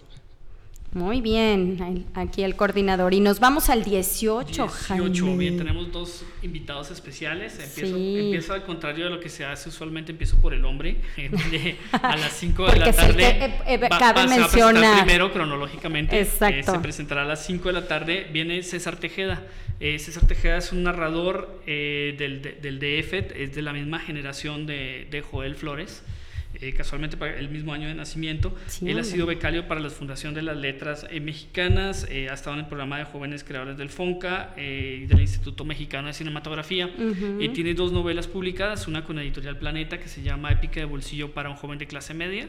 [0.93, 3.13] Muy bien, aquí el coordinador.
[3.13, 7.57] Y nos vamos al 18, 18 bien, tenemos dos invitados especiales.
[7.77, 10.97] Empiezo, al contrario de lo que se hace usualmente, empiezo por el hombre.
[11.93, 13.23] a las 5 de la tarde.
[13.25, 15.05] Eh, eh, cabe mencionar.
[15.05, 16.19] primero cronológicamente.
[16.19, 16.73] Exacto.
[16.73, 18.27] se presentará a las 5 de la tarde.
[18.33, 19.43] Viene César Tejeda.
[19.79, 25.07] Eh, César Tejeda es un narrador del, del DF, es de la misma generación de,
[25.09, 26.03] de Joel Flores.
[26.61, 28.55] Eh, casualmente para el mismo año de nacimiento.
[28.85, 32.61] Él ha sido becario para la Fundación de las Letras eh, Mexicanas, ha estado en
[32.61, 36.89] el programa de jóvenes creadores del FONCA y del Instituto Mexicano de Cinematografía.
[37.39, 41.33] y tiene dos novelas publicadas, una con Editorial Planeta que se llama Épica de Bolsillo
[41.33, 42.47] para un joven de clase media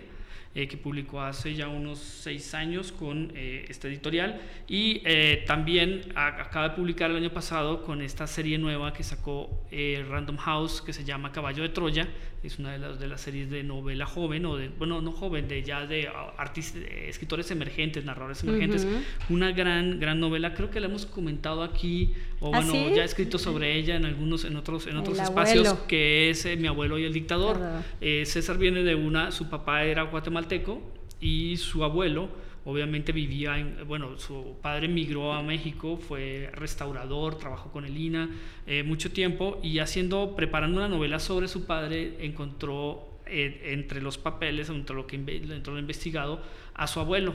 [0.55, 4.39] eh, que publicó hace ya unos seis años con eh, esta editorial.
[4.69, 9.49] Y eh, también acaba de publicar el año pasado con esta serie nueva que sacó
[9.71, 12.07] Random House que se llama Caballo de Troya,
[12.43, 15.47] es una de las, de las series de novela joven o de, bueno, no joven,
[15.47, 18.87] de ya de artistas, escritores emergentes, narradores emergentes,
[19.31, 23.05] una gran, gran novela, creo que la hemos comentado aquí o ¿Ah, bueno, ya he
[23.05, 27.05] escrito sobre ella en algunos, en otros, en otros espacios, que es Mi abuelo y
[27.05, 27.59] el dictador.
[28.01, 30.42] César viene de una, su papá era guatemalteco
[31.21, 32.29] y su abuelo
[32.65, 38.31] obviamente vivía en, bueno, su padre emigró a México, fue restaurador, trabajó con el INA
[38.67, 44.19] eh, mucho tiempo y haciendo, preparando una novela sobre su padre, encontró eh, entre los
[44.19, 46.41] papeles, entre lo que dentro lo investigado,
[46.75, 47.35] a su abuelo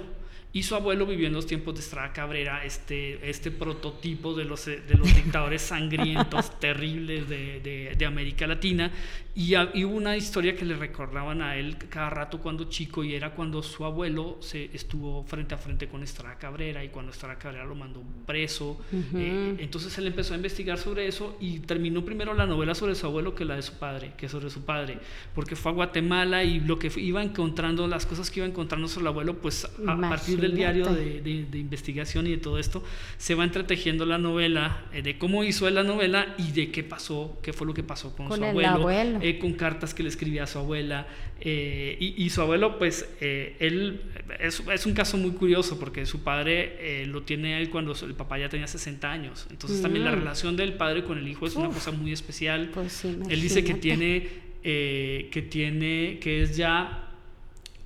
[0.54, 4.66] y su abuelo vivió en los tiempos de Estrada Cabrera, este, este prototipo de los,
[4.66, 8.92] de los dictadores sangrientos, terribles de, de, América Latina.
[9.36, 13.36] Y, hubo una historia que le recordaban a él cada rato cuando chico, y era
[13.36, 17.66] cuando su abuelo se estuvo frente a frente con Estrada Cabrera, y cuando Estrada Cabrera
[17.66, 18.80] lo mandó preso.
[19.16, 23.06] Eh, entonces él empezó a investigar sobre eso y terminó primero la novela sobre su
[23.06, 24.98] abuelo que la de su padre, que sobre su padre,
[25.36, 29.04] porque fue a Guatemala y lo que iba encontrando, las cosas que iba encontrando sobre
[29.04, 32.84] el abuelo, pues a partir de el diario de, investigación y de todo esto,
[33.18, 36.84] se va entretejiendo la novela, eh, de cómo hizo él la novela y de qué
[36.84, 38.90] pasó, qué fue lo que pasó con, su abuelo,
[39.22, 41.08] eh, con cartas que le escribía a su abuela.
[41.40, 44.02] Eh, y, su abuelo, pues, él
[44.40, 48.40] es, es, un caso muy curioso porque su padre lo tiene él cuando el papá
[48.40, 49.48] ya tenía 60 años.
[49.52, 50.16] Entonces, también la mm.
[50.16, 52.72] relación del padre con el hijo es una cosa muy especial.
[52.74, 54.28] Pues él dice que tiene,
[54.64, 57.04] que tiene, que es ya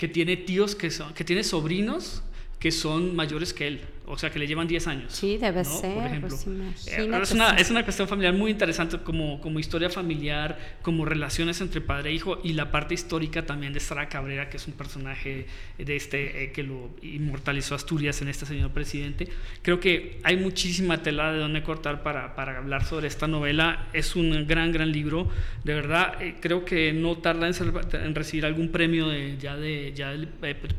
[0.01, 2.23] que tiene tíos que son, que tiene sobrinos
[2.61, 5.13] que son mayores que él o sea, que le llevan 10 años.
[5.13, 5.93] Sí, debe ser.
[5.93, 6.29] Por ejemplo.
[6.29, 11.05] Pues eh, es, una, es una cuestión familiar muy interesante como, como historia familiar, como
[11.05, 14.67] relaciones entre padre e hijo y la parte histórica también de Sara Cabrera, que es
[14.67, 15.47] un personaje
[15.77, 19.29] de este eh, que lo inmortalizó Asturias en este señor presidente.
[19.61, 23.87] Creo que hay muchísima tela de donde cortar para, para hablar sobre esta novela.
[23.93, 25.29] Es un gran, gran libro.
[25.63, 27.53] De verdad, eh, creo que no tarda en,
[27.93, 30.13] en, recibir algún premio de, ya, de, ya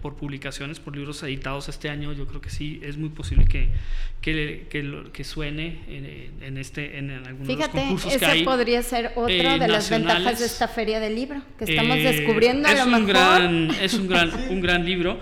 [0.03, 2.12] por publicaciones, por libros editados este año.
[2.12, 3.68] Yo creo que sí, es muy posible que,
[4.20, 8.44] que, que, que suene en, en, este, en, algunos Fíjate, concursos que hay.
[8.44, 12.68] podría ser otra de las ventajas de esta feria del libro, que estamos eh, descubriendo
[12.68, 15.18] es a lo un Gran, es un gran, un gran libro.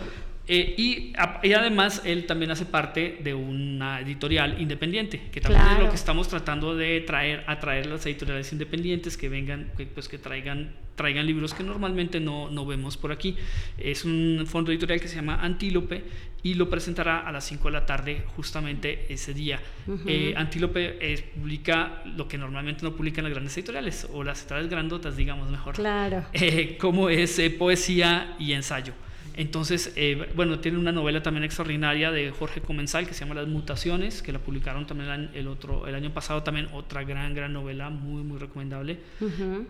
[0.52, 1.12] Eh, y,
[1.44, 5.94] y, además él también hace parte de una editorial independiente, que también es lo que
[5.94, 11.24] estamos tratando de traer, atraer las editoriales independientes que vengan, que, pues que traigan, traigan
[11.24, 13.36] libros que normalmente no, no vemos por aquí.
[13.78, 16.02] Es un fondo editorial que se llama Antílope
[16.42, 19.60] y lo presentará a las 5 de la tarde justamente ese día.
[20.04, 24.68] Eh, Antílope eh, publica lo que normalmente no publican las grandes editoriales o las editoriales
[24.68, 25.76] grandotas, digamos mejor.
[25.76, 26.24] Claro.
[26.80, 28.94] como es poesía y ensayo.
[29.36, 33.48] Entonces, eh, bueno, tiene una novela también extraordinaria de Jorge Comensal que se llama Las
[33.48, 37.90] Mutaciones, que la publicaron también el, otro, el año pasado, también otra gran, gran novela,
[37.90, 38.98] muy, muy recomendable.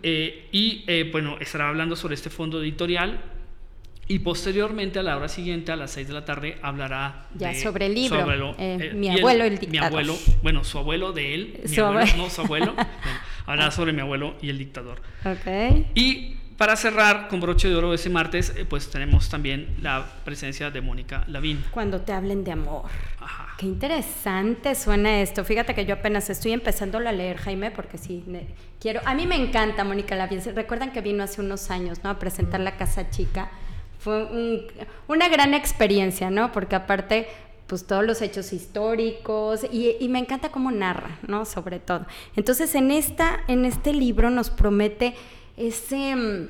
[0.03, 3.19] Eh, y eh, bueno, estará hablando sobre este fondo editorial.
[4.07, 7.85] Y posteriormente, a la hora siguiente, a las 6 de la tarde, hablará ya sobre
[7.85, 8.17] el libro.
[8.93, 9.69] mi abuelo, el, dictador.
[9.69, 12.75] Mi abuelo, bueno, su abuelo de él, mi abuelo, no su abuelo,
[13.45, 15.01] hablará sobre mi abuelo y el dictador.
[15.23, 15.87] Ok.
[15.95, 20.69] Y para cerrar con broche de oro ese martes, eh, pues tenemos también la presencia
[20.69, 21.65] de Mónica Lavín.
[21.71, 22.83] Cuando te hablen de amor.
[23.19, 23.47] Ajá.
[23.57, 25.43] Qué interesante suena esto.
[25.43, 28.23] Fíjate que yo apenas estoy empezando a leer, Jaime, porque sí,
[28.79, 29.01] quiero...
[29.05, 30.39] A mí me encanta Mónica Lavín.
[30.53, 32.11] Recuerdan que vino hace unos años, ¿no?
[32.11, 33.49] A presentar La Casa Chica.
[33.97, 34.69] Fue
[35.07, 36.51] una gran experiencia, ¿no?
[36.51, 37.27] Porque aparte
[37.65, 41.45] pues todos los hechos históricos y, y, me encanta cómo narra, ¿no?
[41.45, 42.05] Sobre todo.
[42.35, 45.15] Entonces en, esta, en este libro nos promete
[45.57, 46.49] ese, mm,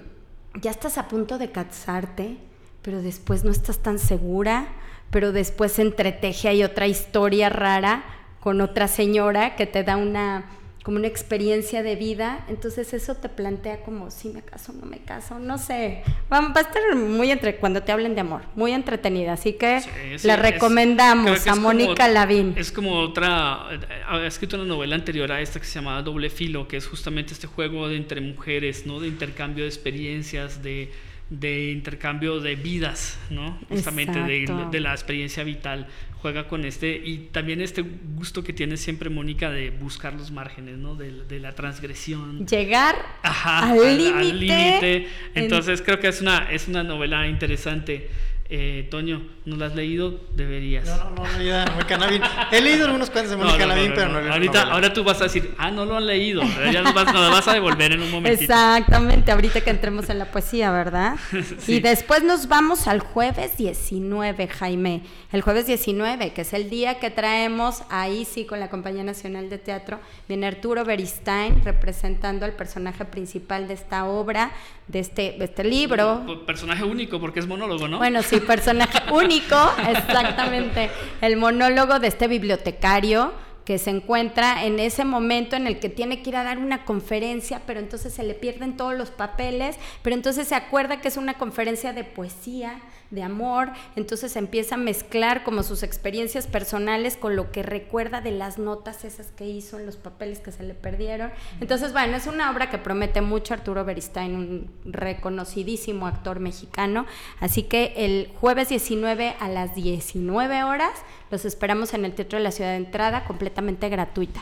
[0.61, 2.37] ya estás a punto de casarte,
[2.81, 4.67] pero después no estás tan segura,
[5.09, 8.03] pero después entreteje hay otra historia rara
[8.39, 10.45] con otra señora que te da una
[10.83, 14.99] como una experiencia de vida, entonces eso te plantea como si me caso, no me
[14.99, 19.33] caso, no sé, va, a estar muy entre cuando te hablen de amor, muy entretenida,
[19.33, 19.79] así que
[20.23, 22.55] le recomendamos a Mónica Lavín.
[22.57, 23.69] Es como otra,
[24.07, 27.33] ha escrito una novela anterior a esta que se llama Doble Filo, que es justamente
[27.33, 28.99] este juego de entre mujeres, ¿no?
[28.99, 30.91] De intercambio de experiencias, de
[31.31, 33.57] de intercambio de vidas, ¿no?
[33.69, 35.87] Justamente de, la experiencia vital.
[36.21, 40.77] Juega con este y también este gusto que tiene siempre Mónica de buscar los márgenes,
[40.77, 40.95] ¿no?
[40.95, 42.45] De, la transgresión.
[42.45, 45.07] Llegar al límite.
[45.33, 48.09] Entonces creo que es una, es una novela interesante.
[48.53, 50.19] Eh, Toño, ¿no la has leído?
[50.35, 50.83] Deberías.
[50.85, 52.21] No, no, no, he leído Mónica Lavín.
[52.51, 55.23] He leído algunos cuentos de Mónica no, pero no, no Ahorita, ahora tú vas a
[55.23, 56.41] decir, ah, no lo han leído.
[56.69, 58.41] Ya nos vas, vas a devolver en un momento.
[58.41, 61.15] Exactamente, ahorita que entremos en la poesía, ¿verdad?
[61.67, 65.03] Y después nos vamos al jueves 19, Jaime.
[65.31, 69.49] El jueves 19, que es el día que traemos ahí sí con la Compañía Nacional
[69.49, 74.51] de Teatro, viene Arturo Beristain representando al personaje principal de esta obra,
[74.89, 76.43] de este, de este libro.
[76.45, 77.97] Personaje único porque es monólogo, ¿no?
[77.97, 79.57] Bueno, sí, personaje único,
[79.89, 80.89] exactamente.
[81.21, 83.33] El monólogo de este bibliotecario
[83.65, 86.83] que se encuentra en ese momento en el que tiene que ir a dar una
[86.83, 91.17] conferencia, pero entonces se le pierden todos los papeles, pero entonces se acuerda que es
[91.17, 97.35] una conferencia de poesía, de amor, entonces empieza a mezclar como sus experiencias personales con
[97.35, 100.73] lo que recuerda de las notas esas que hizo en los papeles que se le
[100.73, 101.31] perdieron.
[101.59, 107.05] Entonces, bueno, es una obra que promete mucho Arturo Beristain, un reconocidísimo actor mexicano,
[107.39, 110.91] así que el jueves 19 a las 19 horas
[111.29, 114.41] los esperamos en el Teatro de la Ciudad de Entrada, completamente gratuita.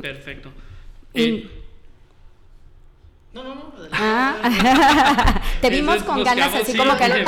[0.00, 0.50] Perfecto.
[3.34, 3.62] No, no, no.
[3.92, 4.34] Ah.
[5.60, 7.24] Te vimos con ganas así como que...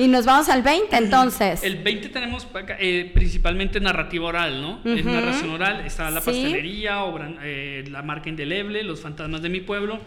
[0.00, 1.62] Y nos vamos al 20 entonces.
[1.62, 4.80] El 20 tenemos eh, principalmente narrativa oral, ¿no?
[4.82, 9.60] Es narración oral, está la pastelería, obra, eh, la marca indeleble, los fantasmas de mi
[9.60, 10.00] pueblo.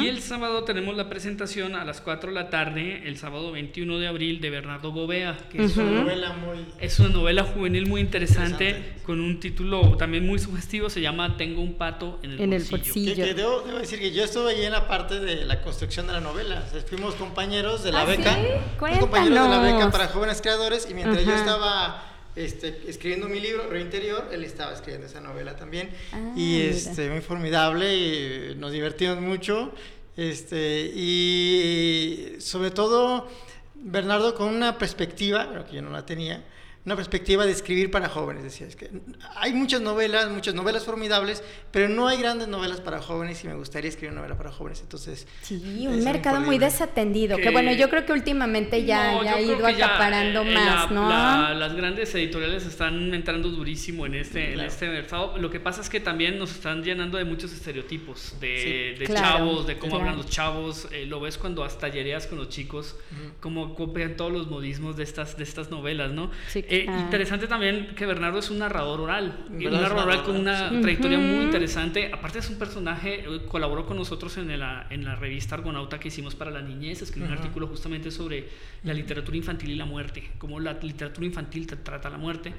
[0.00, 3.98] Y el sábado tenemos la presentación a las 4 de la tarde, el sábado 21
[3.98, 6.64] de abril, de Bernardo Gobea, que es, una novela muy...
[6.80, 11.60] es una novela juvenil muy interesante, con un título también muy sugestivo, se llama Tengo
[11.60, 13.10] un pato en el en bolsillo.
[13.10, 16.14] El Que, debo, decir que yo estuve ahí en la parte de la construcción de
[16.14, 18.34] la novela, fuimos compañeros de la ¿Ah, beca.
[18.34, 19.25] ¿Sí?
[19.30, 22.02] De la beca para jóvenes creadores y mientras yo estaba
[22.36, 25.90] este, escribiendo mi libro, Reinterior, él estaba escribiendo esa novela también.
[26.12, 29.72] Ah, y este, muy formidable, y nos divertimos mucho.
[30.16, 33.28] Este, y sobre todo,
[33.74, 36.44] Bernardo con una perspectiva, pero que yo no la tenía,
[36.86, 38.44] una perspectiva de escribir para jóvenes.
[38.44, 38.88] Decía, es que
[39.34, 43.54] hay muchas novelas, muchas novelas formidables, pero no hay grandes novelas para jóvenes y me
[43.54, 44.80] gustaría escribir una novela para jóvenes.
[44.82, 47.36] Entonces, sí, un mercado muy desatendido.
[47.38, 51.08] Que, bueno, yo creo que últimamente ya, ha ido acaparando eh, más, ¿no?
[51.54, 55.36] las grandes editoriales están entrando durísimo en este, en este mercado.
[55.38, 59.76] Lo que pasa es que también nos están llenando de muchos estereotipos, de, chavos, de
[59.76, 60.86] cómo hablan los chavos.
[60.92, 62.96] Eh, lo ves cuando hasta tallereas con los chicos,
[63.40, 66.30] cómo copian todos los modismos de estas, de estas novelas, ¿no?
[66.48, 67.00] Sí, eh, ah.
[67.00, 71.44] Interesante también que Bernardo es un narrador oral, un narrador oral con una trayectoria muy
[71.44, 72.10] interesante.
[72.12, 76.08] Aparte es un personaje, eh, colaboró con nosotros en la, en la revista Argonauta que
[76.08, 78.48] hicimos para la niñez, escribió un artículo justamente sobre
[78.82, 82.52] la literatura infantil y la muerte, cómo la literatura infantil trata la muerte.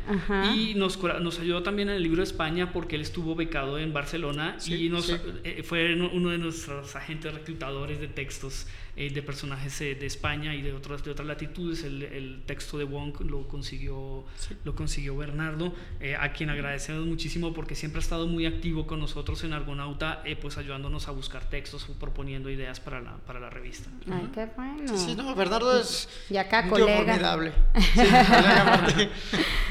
[0.55, 3.93] Y nos, nos ayudó también en el libro de España porque él estuvo becado en
[3.93, 5.09] Barcelona y nos,
[5.43, 8.67] eh, fue uno de nuestros agentes reclutadores de textos.
[8.99, 11.83] Eh, de personajes eh, de España y de otras, de otras latitudes.
[11.83, 14.25] El, el texto de Wong lo consiguió,
[14.63, 18.99] lo consiguió Bernardo, eh, a quien agradecemos muchísimo porque siempre ha estado muy activo con
[18.99, 23.87] nosotros en Argonauta, pues ayudándonos a buscar textos, proponiendo ideas para la, para la revista.
[24.11, 24.97] Ay, qué bueno.
[24.97, 26.97] Sí, no, Bernardo es y acá, colega.
[26.97, 27.51] formidable.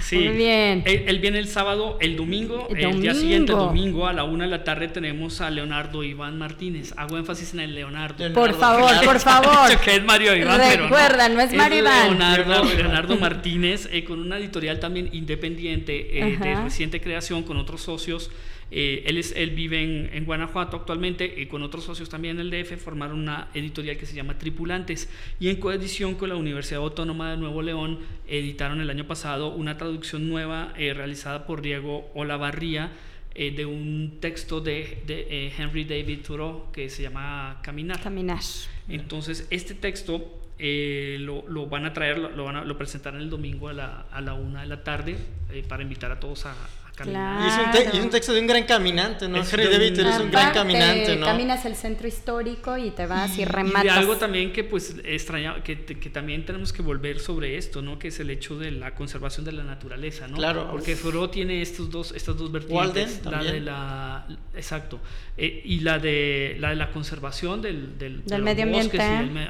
[0.01, 0.85] Sí, Muy bien.
[0.87, 4.51] Él, viene el sábado, el domingo, el, día siguiente, el domingo, a la una de
[4.51, 6.95] la tarde, tenemos a Leonardo Iván Martínez.
[6.97, 8.33] Hago énfasis en el Leonardo.
[8.33, 9.81] Por favor, por por favor.
[9.85, 10.61] que es Mario Iván.
[10.61, 12.19] Recuerda, no, es Mario Iván.
[12.19, 18.31] Leonardo, Martínez, eh, con una editorial también independiente eh, de reciente creación, con otros socios.
[18.71, 22.53] Eh, él, es, él vive en, en, Guanajuato actualmente y con otros socios también en
[22.53, 26.83] el DF formaron una editorial que se llama Tripulantes y en coedición con la Universidad
[26.83, 32.91] Autónoma de Nuevo León editaron el año pasado una traducción nueva realizada por Diego Olavarría
[33.37, 38.01] de un texto de, de Henry David Thoreau que se llama Caminar.
[38.01, 38.41] Caminar.
[38.89, 43.31] Entonces, este texto eh, lo, lo, van a traer, lo, van a, lo presentarán el
[43.31, 45.17] domingo a la, a la una de la tarde
[45.51, 46.55] eh, para invitar a todos a,
[47.05, 49.45] y, es un texto de un gran caminante, ¿no?
[49.45, 51.27] Jerry David es un gran caminante, ¿no?
[51.27, 53.85] Caminas el centro histórico y te vas y, rematas.
[53.85, 57.99] Y algo también que pues extraña, que, que, también tenemos que volver sobre esto, ¿no?
[57.99, 60.37] Que es el hecho de la conservación de la naturaleza, ¿no?
[60.37, 60.69] Claro.
[60.71, 63.21] Porque Thoreau tiene estos dos, estas dos vertientes.
[63.25, 65.01] la de la, exacto.
[65.39, 68.99] Eh, y la de la de la conservación del, del, medio ambiente.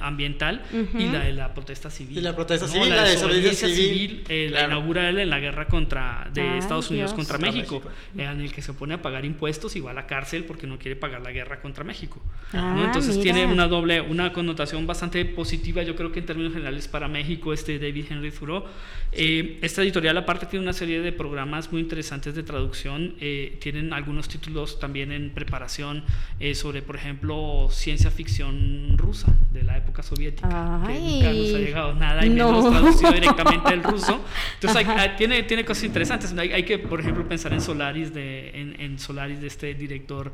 [0.00, 0.62] ambiental
[0.98, 2.18] y la de la protesta civil.
[2.18, 5.38] Y la protesta civil, la, de desobediencia civil, civil eh, la inaugura él en la
[5.38, 7.82] guerra contra de Estados Unidos contra contra, México,
[8.16, 10.78] en el que se opone a pagar impuestos y va a la cárcel porque no
[10.78, 12.20] quiere pagar la guerra contra México.
[12.52, 16.88] Ah, Entonces tiene una doble, una connotación bastante positiva, yo creo que en términos generales
[16.88, 18.64] para México, este David Henry Thoreau.
[19.12, 23.92] Eh, esta editorial aparte tiene una serie de programas muy interesantes de traducción, eh, tienen
[23.92, 26.04] algunos títulos también en preparación
[26.38, 30.48] eh, sobre, por ejemplo, ciencia ficción rusa de la época soviética,
[30.86, 34.20] que nunca nos ha llegado nada y menos traducido directamente del ruso.
[34.60, 36.34] Entonces tiene, tiene cosas interesantes.
[36.36, 40.32] Hay, que, por ejemplo, pensar en Solaris de, en, Solaris de este director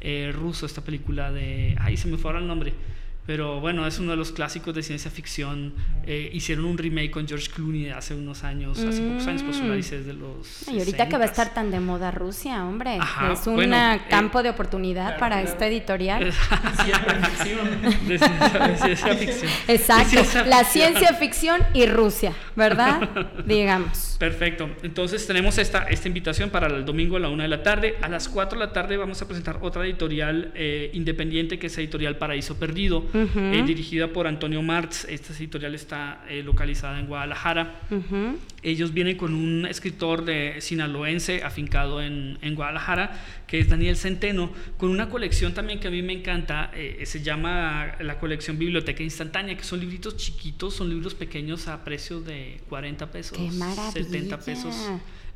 [0.00, 1.76] eh, ruso, esta película de...
[1.80, 2.72] Ay, se me fue ahora el nombre
[3.24, 5.74] pero bueno, es uno de los clásicos de ciencia ficción.
[6.04, 9.92] Eh, hicieron un remake con George Clooney hace unos años, hace pocos años, pues Solaris
[9.92, 10.68] es de los.
[10.68, 12.98] Y ahorita que va a estar tan de moda Rusia, hombre.
[13.32, 16.24] es un eh, campo de oportunidad para esta editorial.
[18.08, 19.50] de ciencia ficción.
[19.68, 23.08] Exacto, la ciencia ficción y Rusia, ¿verdad?
[23.46, 24.16] Digamos.
[24.18, 24.70] Perfecto.
[24.82, 27.96] Entonces tenemos esta, esta invitación para el domingo a la una de la tarde.
[28.02, 31.78] A las 4 de la tarde vamos a presentar otra editorial eh, independiente que es
[31.78, 35.04] Editorial Paraíso Perdido eh, dirigida por Antonio Martz.
[35.08, 37.80] Esta editorial está eh, localizada en Guadalajara.
[38.62, 44.52] Ellos vienen con un escritor de sinaloense afincado en, en, Guadalajara, que es Daniel Centeno,
[44.76, 46.70] con una colección también que a mí me encanta.
[46.74, 51.84] Eh, se llama la colección Biblioteca Instantánea, que son libritos chiquitos, son libros pequeños a
[51.84, 53.38] precios de 40 pesos,
[53.92, 54.74] 70 pesos.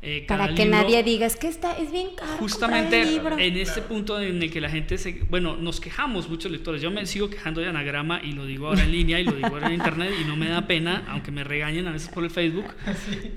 [0.03, 2.31] Eh, Para que nadie diga, es que está, es bien caro.
[2.37, 5.23] Justamente en este punto en el que la gente se.
[5.27, 6.83] Bueno, nos quejamos muchos lectores.
[6.83, 9.47] Yo me sigo quejando de anagrama y lo digo ahora en línea y lo digo
[9.47, 12.29] ahora en internet y no me da pena, aunque me regañen a veces por el
[12.29, 12.65] Facebook.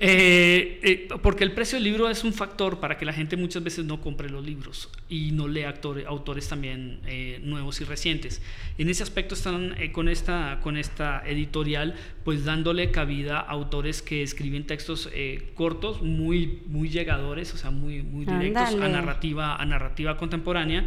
[0.03, 3.63] Eh, eh, porque el precio del libro es un factor para que la gente muchas
[3.63, 5.73] veces no compre los libros y no lea
[6.07, 7.01] autores también
[7.43, 8.41] nuevos y recientes.
[8.77, 14.23] En ese aspecto están con, esta, con esta editorial, pues dándole cabida a autores que
[14.23, 15.09] escriben textos
[15.55, 20.85] cortos, muy muy, llegadores, o sea, muy, muy directos a narrativa, a narrativa contemporánea.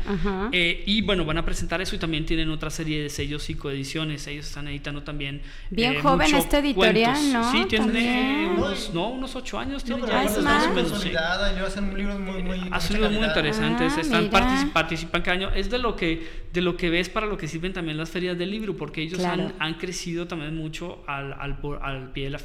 [0.53, 3.55] Eh, y bueno, van a presentar eso y también tienen otra serie de sellos y
[3.55, 4.27] coediciones.
[4.27, 5.43] Ellos están editando también.
[5.71, 7.53] Bien eh, joven esta editorial, ¿no?
[7.53, 9.85] Sí, tiene unos, no, unos ocho años.
[9.85, 10.69] tiene ya es más.
[11.05, 11.15] y
[11.59, 13.95] hacen libros muy, muy, hacen libros muy interesantes.
[13.97, 14.31] Ah, están
[14.73, 15.51] participan cada año.
[15.55, 18.39] Es de lo que de lo que ves para lo que sirven también las ferias
[18.39, 22.39] del libro, porque ellos han, han, crecido también mucho al, al, al pie de la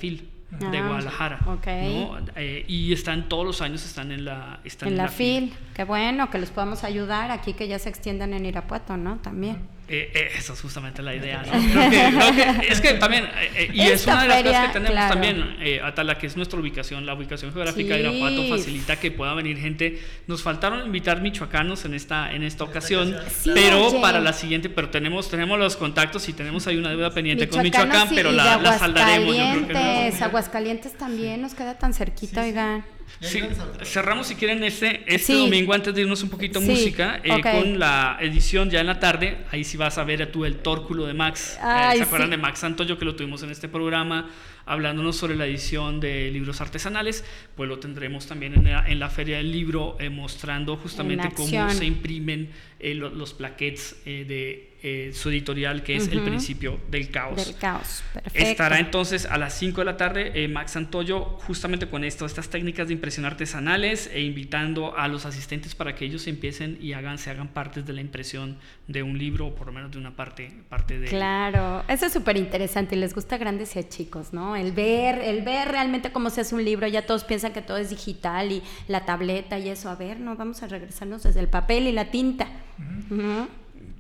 [0.52, 1.40] de ah, Guadalajara.
[1.66, 5.54] Eh, y están todos los años están en la están en, la, FIL.
[5.74, 9.18] Qué bueno que los podamos ayudar aquí que ya se extiendan en Irapuato, ¿no?
[9.18, 9.58] También.
[9.92, 12.62] Eh, eh, eso es justamente la idea, ¿no?
[12.62, 16.28] es que también, eh, y es una de las cosas que tenemos también, Atala, que
[16.28, 20.00] es nuestra ubicación, la ubicación geográfica de Irapuato facilita que pueda venir gente.
[20.28, 23.16] Nos faltaron invitar michoacanos en esta, en esta ocasión,
[23.56, 27.50] pero para la siguiente, pero tenemos, tenemos los contactos y tenemos ahí una deuda pendiente
[27.50, 29.36] con Michoacán, pero la, la saldaremos.
[29.36, 32.86] Aguascalientes, Aguascalientes también nos queda tan cerquita, oigan.
[33.22, 33.42] Sí,
[33.84, 38.18] cerramos si quieren este, este domingo antes de irnos un poquito música eh, con la
[38.22, 39.40] edición ya en la tarde.
[39.52, 41.58] Ahí sí vas a ver a tú el tórculo de Max.
[41.58, 44.30] Eh, ¿Se acuerdan de Max Santoyo que lo tuvimos en este programa?
[44.66, 49.52] hablándonos sobre la edición de libros artesanales, pues lo tendremos también en la, Feria del
[49.52, 56.08] Libro, eh, mostrando justamente cómo se imprimen los plaquettes de eh, su editorial que es
[56.08, 57.36] El principio del caos.
[57.36, 58.04] Del caos,
[58.34, 62.50] Estará entonces a las 5 de la tarde eh, Max Santoyo justamente con esto, estas
[62.50, 67.18] técnicas de impresión artesanales e invitando a los asistentes para que ellos empiecen y hagan,
[67.18, 68.58] se hagan partes de la impresión
[68.88, 72.14] de un libro o por lo menos de una parte, parte de Claro, eso es
[72.14, 74.56] súper interesante y les gusta a grandes y a chicos, ¿no?
[74.56, 77.78] El ver, el ver realmente cómo se hace un libro, ya todos piensan que todo
[77.78, 81.50] es digital y la tableta y eso, a ver, no, vamos a regresarnos desde el
[81.50, 82.48] papel y la tinta.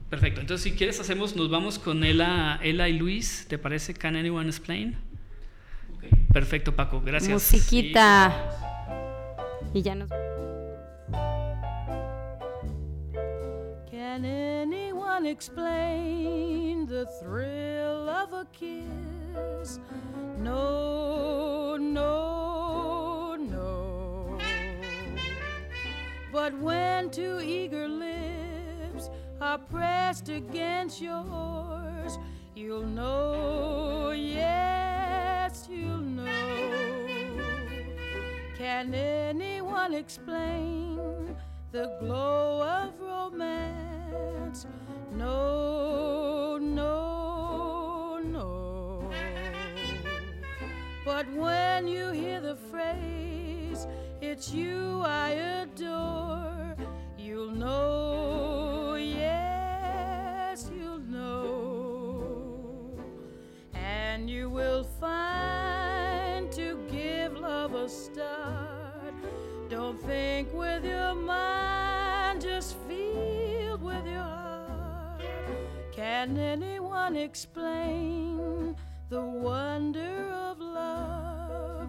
[0.09, 0.41] Perfecto.
[0.41, 3.45] Entonces, si quieres, hacemos, nos vamos con Ela, Ela y Luis.
[3.47, 3.93] ¿Te parece?
[3.93, 4.97] Can anyone explain?
[6.33, 7.01] Perfecto, Paco.
[7.01, 7.31] Gracias.
[7.31, 8.33] Musiquita.
[9.73, 10.09] Y, ya nos.
[13.91, 19.79] Can anyone explain the thrill of a kiss?
[20.39, 24.37] No, no, no.
[26.31, 28.38] But when two eager lips
[29.41, 32.19] are pressed against yours,
[32.55, 36.25] you'll know, yes, you'll know.
[38.57, 41.35] Can anyone explain
[41.71, 44.67] the glow of romance?
[45.13, 49.09] No, no, no.
[51.05, 53.87] But when you hear the phrase,
[54.21, 55.29] it's you I
[55.63, 56.75] adore,
[57.17, 58.58] you'll know
[76.19, 78.75] Can anyone explain
[79.07, 81.87] the wonder of love?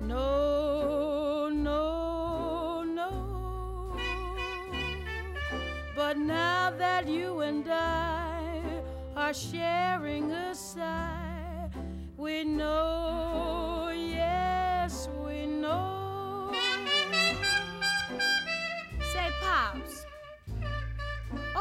[0.00, 3.92] No, no, no.
[5.94, 8.62] But now that you and I
[9.14, 11.68] are sharing a sigh,
[12.16, 13.87] we know,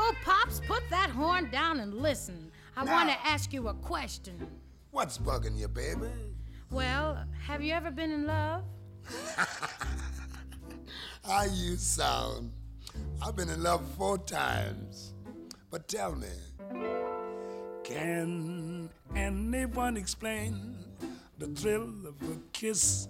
[0.10, 2.50] Oh, Pops, put that horn down and listen.
[2.78, 4.48] I want to ask you a question.
[4.92, 6.08] What's bugging you, baby?
[6.72, 8.64] Well, have you ever been in love?
[11.26, 12.54] How you sound.
[13.22, 15.14] I've been in love four times.
[15.70, 16.30] But tell me,
[17.84, 20.78] can anyone explain
[21.38, 23.10] the thrill of a kiss?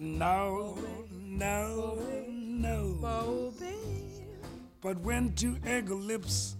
[0.00, 0.76] No,
[1.12, 1.96] no,
[2.26, 3.54] no.
[3.60, 4.07] Babe.
[4.80, 6.56] But when two egg lips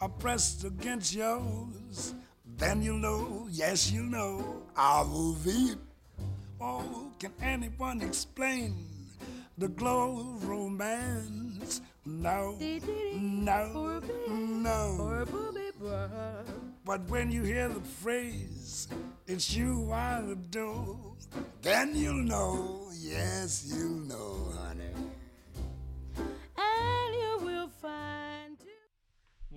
[0.00, 2.14] are pressed against yours,
[2.56, 5.74] then you'll know, yes, you'll know, I will be.
[6.60, 8.74] Oh, can anyone explain
[9.58, 11.82] the glow of romance?
[12.06, 12.56] No,
[13.14, 15.26] no, no.
[16.84, 18.88] But when you hear the phrase,
[19.26, 20.98] it's you I adore,
[21.60, 24.90] then you'll know, yes, you'll know, honey.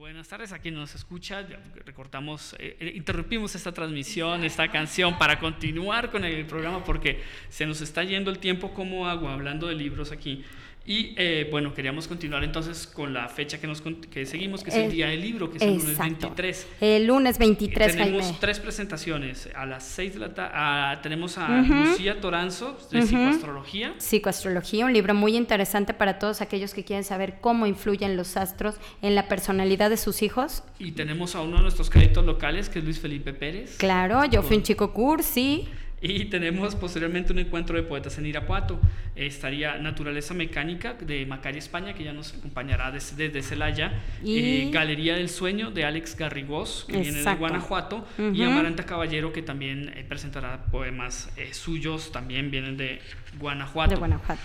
[0.06, 1.48] Buenas tardes a quien nos escucha.
[1.84, 7.66] Recortamos, eh, eh, interrumpimos esta transmisión, esta canción para continuar con el programa porque se
[7.66, 10.46] nos está yendo el tiempo como agua hablando de libros aquí.
[10.88, 14.76] Y eh, bueno, queríamos continuar entonces con la fecha que, nos, que seguimos, que es
[14.76, 16.68] el, Día del Libro, que es el lunes 23.
[16.80, 19.50] El lunes 23, Tenemos tres presentaciones.
[19.56, 23.96] A las 6 de la tarde tenemos a Lucía Toranzo, de Psicoastrología.
[23.98, 28.76] Psicoastrología, un libro muy interesante para todos aquellos que quieren saber cómo influyen los astros
[29.02, 30.64] en la personalidad de sus hijos.
[30.78, 33.78] Y tenemos a uno de nuestros créditos locales, que es Luis Felipe Pérez.
[33.78, 35.68] Claro, yo fui un chico cursi.
[36.08, 38.80] Y tenemos posteriormente un encuentro de poetas en Irapuato.
[39.16, 43.92] estaría Naturaleza Mecánica de Macari España, que ya nos acompañará desde, Celaya.
[44.24, 44.38] Y...
[44.38, 48.06] Eh, Galería del Sueño de Alex Garrigós, que viene de Guanajuato.
[48.34, 53.02] Y Amaranta Caballero, que también eh, presentará poemas eh, suyos, también vienen de
[53.40, 53.92] Guanajuato.
[53.92, 54.42] De Guanajuato.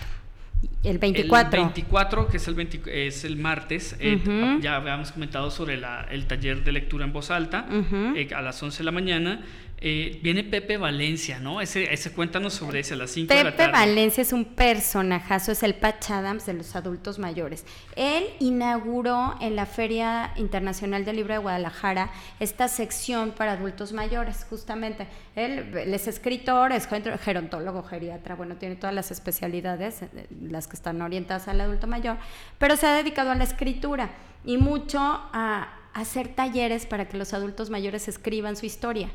[0.83, 1.59] El 24.
[1.59, 3.97] El 24, que es el, es el martes,
[4.61, 8.79] ya habíamos comentado sobre la, el taller de lectura en voz alta a las 11
[8.79, 9.41] de la mañana.
[9.83, 11.59] Eh, viene Pepe Valencia, ¿no?
[11.59, 13.57] Ese, ese cuéntanos sobre ese a las 5 de la tarde.
[13.57, 17.65] Pepe Valencia es un personajazo, es el Patch Adams de los adultos mayores.
[17.95, 24.45] Él inauguró en la Feria Internacional del Libro de Guadalajara esta sección para adultos mayores,
[24.47, 25.07] justamente.
[25.35, 26.87] Él, es escritor, es
[27.23, 32.17] gerontólogo, geriatra, bueno, tiene todas las especialidades, eh, las que están orientadas al adulto mayor,
[32.59, 34.11] pero se ha dedicado a la escritura
[34.45, 39.09] y mucho a hacer talleres para que los adultos mayores escriban su historia.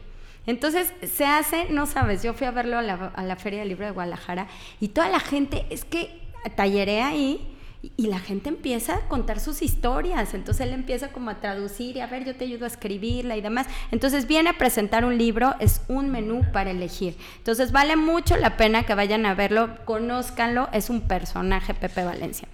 [0.46, 3.92] Entonces se hace, no sabes, yo fui a verlo a la, Feria del Libro de
[3.92, 4.46] Guadalajara
[4.80, 6.20] y toda la gente, es que
[6.54, 7.52] talleré ahí
[7.96, 12.00] y la gente empieza a contar sus historias, entonces él empieza como a traducir y
[12.00, 13.66] a ver, yo te ayudo a escribirla y demás.
[13.90, 17.16] Entonces viene a presentar un libro, es un menú para elegir.
[17.38, 22.48] Entonces vale mucho la pena que vayan a verlo, conózcanlo, es un personaje Pepe Valencia.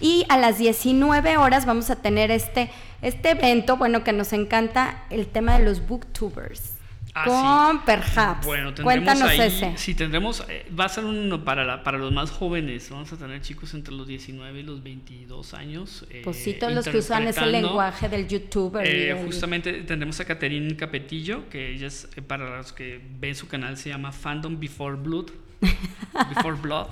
[0.00, 2.70] Y a las 19 horas vamos a tener este,
[3.02, 6.75] este evento, bueno, que nos encanta el tema de los booktubers.
[7.18, 8.44] Ah, con Perhaps.
[8.44, 9.72] Bueno, tendremos ahí, ese.
[9.78, 13.40] Sí, tendremos, eh, va a ser uno para, para los más jóvenes, vamos a tener
[13.40, 16.04] chicos entre los 19 y los 22 años.
[16.10, 18.86] Eh, pues sí, todos los que usan ese lenguaje del youtuber.
[18.86, 23.78] Eh, justamente tendremos a Caterine Capetillo, que ella es, para los que ven su canal,
[23.78, 25.30] se llama Fandom Before Blood.
[26.34, 26.88] Before Blood.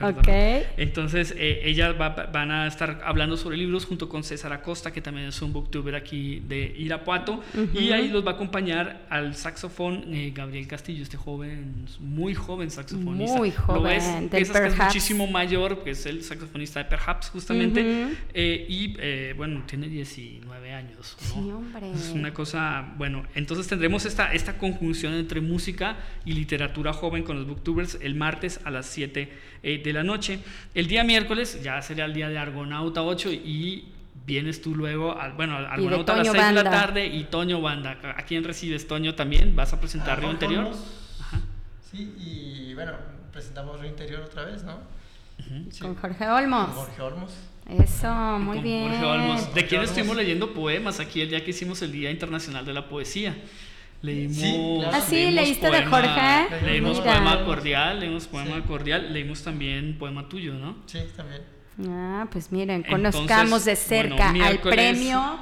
[0.00, 0.28] Ok.
[0.76, 5.28] Entonces, eh, ellas van a estar hablando sobre libros junto con César Acosta, que también
[5.28, 7.42] es un booktuber aquí de Irapuato.
[7.74, 12.70] Y ahí los va a acompañar al saxofón eh, Gabriel Castillo, este joven, muy joven
[12.70, 13.36] saxofonista.
[13.36, 14.28] Muy joven.
[14.30, 18.08] Lo es, es muchísimo mayor, que es el saxofonista de Perhaps, justamente.
[18.34, 21.16] Eh, y bueno, tiene 19 años.
[21.18, 21.92] Sí, hombre.
[21.92, 27.36] Es una cosa, bueno, entonces tendremos esta, esta conjunción entre música y literatura joven con
[27.36, 29.32] los booktubers el martes a las 7
[29.62, 30.40] eh, de la noche.
[30.74, 33.92] El día miércoles ya sería el día de Argonauta 8 y
[34.26, 37.98] vienes tú luego, al, bueno, Argonauta a las 6 de la tarde y Toño Banda.
[38.16, 39.54] ¿A quién recibes, Toño, también?
[39.56, 40.70] ¿Vas a presentar Río Interior?
[41.90, 42.92] Sí, y bueno,
[43.32, 44.78] presentamos Río Interior otra vez, ¿no?
[45.80, 46.66] Con Jorge Olmos.
[46.66, 47.32] Con Jorge Olmos.
[47.68, 48.88] Eso, muy bien.
[48.88, 49.54] Jorge Olmos.
[49.54, 52.88] ¿De quién estuvimos leyendo poemas aquí el día que hicimos el Día Internacional de la
[52.88, 53.36] Poesía?
[54.02, 54.36] Leímos.
[54.36, 56.48] Sí, Ah, sí, leíste de Jorge.
[56.64, 60.76] Leímos poema cordial, leímos poema cordial, leímos también poema tuyo, ¿no?
[60.86, 61.42] Sí, también.
[61.88, 65.38] Ah, pues miren, conozcamos de cerca al premio.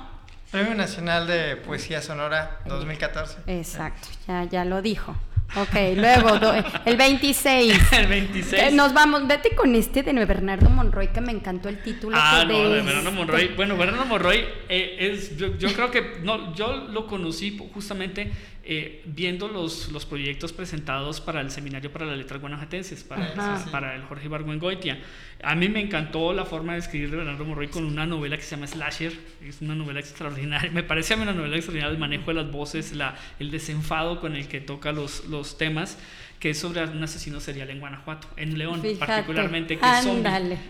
[0.50, 3.38] Premio Nacional de Poesía Sonora 2014.
[3.46, 5.14] Exacto, ya, ya lo dijo.
[5.56, 6.38] Ok, luego
[6.84, 7.92] el 26.
[7.92, 8.62] el 26.
[8.62, 12.16] Eh, nos vamos, vete con este de Bernardo Monroy que me encantó el título.
[12.20, 13.48] Ah, no, de Bernardo Monroy.
[13.56, 18.30] Bueno, Bernardo Monroy eh, es, yo, yo, creo que, no, yo lo conocí justamente
[18.70, 23.96] eh, viendo los, los proyectos presentados para el Seminario para las Letras Guanajuatenses, para, para
[23.96, 24.98] el Jorge Ibargüengoitia.
[25.42, 28.42] A mí me encantó la forma de escribir de Bernardo Morroy con una novela que
[28.42, 31.98] se llama Slasher, es una novela extraordinaria, me parece a mí una novela extraordinaria, el
[31.98, 35.96] manejo de las voces, la, el desenfado con el que toca los, los temas
[36.38, 40.06] que es sobre un asesino serial en Guanajuato, en León particularmente, que es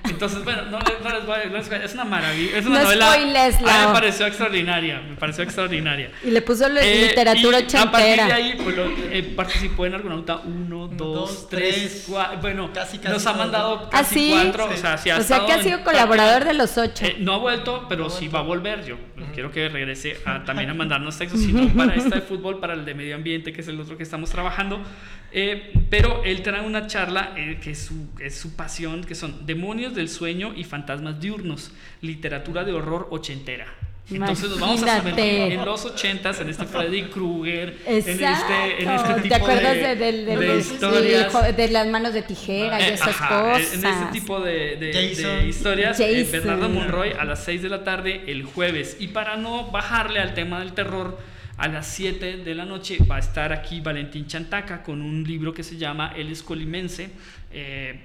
[0.05, 3.93] Entonces, bueno, no, les voy a, es una maravilla, es una novela, a mí me
[3.93, 6.11] pareció extraordinaria, me pareció extraordinaria.
[6.25, 7.83] Y le puso eh, literatura ochentera.
[7.83, 8.77] A partir de ahí, pues,
[9.11, 14.31] eh, participó en Argonauta 1, 2, 3, 4, bueno, casi, casi nos ha mandado casi
[14.31, 17.05] 4, ¿Ah, o sea, o sea que ha sido colaborador de los 8.
[17.05, 18.97] Eh, no ha vuelto, pero sí va a volver, yo
[19.35, 22.85] quiero que regrese a, también a mandarnos textos, sino para esta de fútbol, para el
[22.85, 24.81] de medio ambiente, que es el otro que estamos trabajando.
[25.31, 29.47] Eh, pero él trae una charla eh, que es su, es su, pasión, que son
[29.47, 33.67] demonios del sueño y fantasmas diurnos, literatura de horror ochentera.
[34.11, 38.91] Entonces nos vamos a sumergir en los ochentas, en este Freddy Krueger, en este, en
[38.91, 41.57] este tipo ¿Te acuerdas de, de, historias?
[41.57, 43.75] de las manos de tijera y eh, esas cosas.
[43.75, 48.97] En este tipo de, historias, Bernardo Monroy a las 6 de la tarde el jueves.
[48.99, 51.19] Y para no bajarle al tema del terror,
[51.59, 55.53] a las 7 de la noche va a estar aquí Valentín Chantaca con un libro
[55.53, 57.11] que se llama El Escolimense.
[57.53, 58.01] Eh,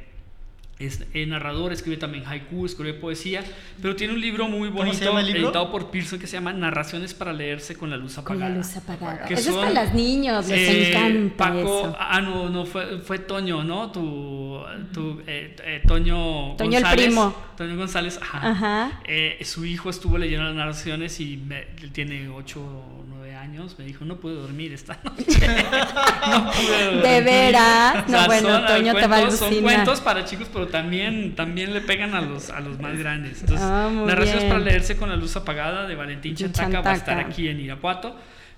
[0.80, 3.44] es narrador, escribe también haiku, escribe poesía,
[3.82, 7.76] pero tiene un libro muy bonito editado por Pearson que se llama Narraciones para leerse
[7.76, 8.48] con la luz apagada.
[8.48, 9.26] Con la luz apagada.
[9.28, 13.64] eso es para los niños, les eh, encanta Paco, ah no, no fue, fue Toño,
[13.64, 13.92] ¿no?
[13.92, 14.60] Tu,
[14.92, 17.36] tu eh, eh, Toño, Toño el primo.
[17.56, 19.00] Toño González, ajá.
[19.44, 21.42] su hijo estuvo leyendo las narraciones y
[21.82, 25.26] él tiene 8 o 9 años, me dijo, no puedo dormir esta noche.
[26.28, 27.04] no pude dormir.
[27.04, 31.74] De veras, no, bueno, Toño te va a Son cuentos para chicos, pero también, también
[31.74, 33.42] le pegan a los, a los más grandes.
[33.42, 37.20] Entonces, ah, Narraciones para leerse con la luz apagada de Valentín Chantaca, va a estar
[37.20, 38.16] aquí en Irapuato.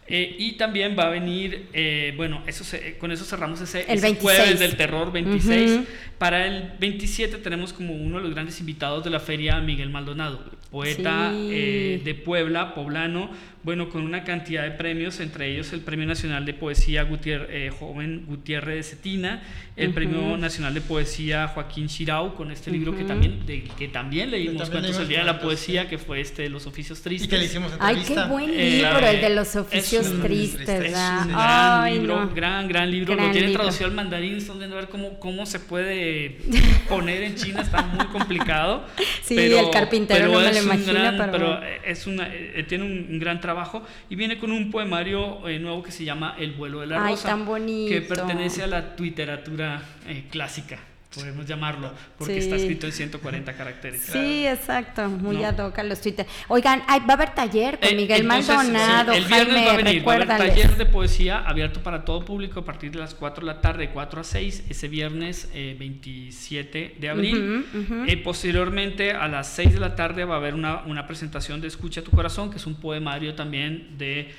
[0.07, 2.63] Eh, y también va a venir, eh, bueno, eso
[2.99, 3.85] con eso cerramos ese,
[4.21, 5.79] jueves del terror 26.
[6.19, 10.43] Para el 27 tenemos como uno de los grandes invitados de la feria Miguel Maldonado,
[10.75, 13.29] poeta eh, de Puebla, poblano,
[13.63, 18.25] bueno, con una cantidad de premios, entre ellos el Premio Nacional de Poesía Gutier, Joven
[18.27, 19.41] Gutiérrez de Cetina,
[19.75, 24.31] el Premio Nacional de Poesía Joaquín Chirau, con este libro que también, de, que también
[24.31, 27.27] leímos cuentos el Día de la Poesía, que fue este de los oficios tristes.
[27.27, 31.27] Y que le hicimos Ay, qué buen libro, el de los oficios tristes, Es un
[31.27, 33.15] gran libro, gran, gran libro.
[33.15, 36.37] Lo tiene traducido al mandarín, están viendo a ver cómo, cómo se puede
[36.89, 38.85] poner en China, está muy complicado.
[39.23, 41.59] Sí, el carpintero no me lo imagino, pero...
[41.83, 45.91] es una, eh, tiene un, gran trabajo y viene con un poemario eh, nuevo que
[45.91, 47.09] se llama El vuelo de la rosa.
[47.09, 47.91] Ay, tan bonito.
[47.91, 48.95] Que pertenece a la
[50.07, 50.79] eh, clásica
[51.15, 54.01] podemos llamarlo, porque está escrito en 140 caracteres.
[54.01, 56.25] Sí, exacto, muy ad hoc a los Twitter.
[56.47, 60.75] Oigan, va a haber taller con eh, Miguel Maldonado, el viernes va a venir, taller
[60.75, 64.21] de poesía abierto para todo público a partir de las 4 de la tarde, 4
[64.21, 67.65] a 6, ese viernes 27 eh, de abril.
[68.07, 71.67] Eh, posteriormente, a las 6 de la tarde va a haber una, una presentación de
[71.67, 74.33] Escucha tu corazón, que es un poemario también de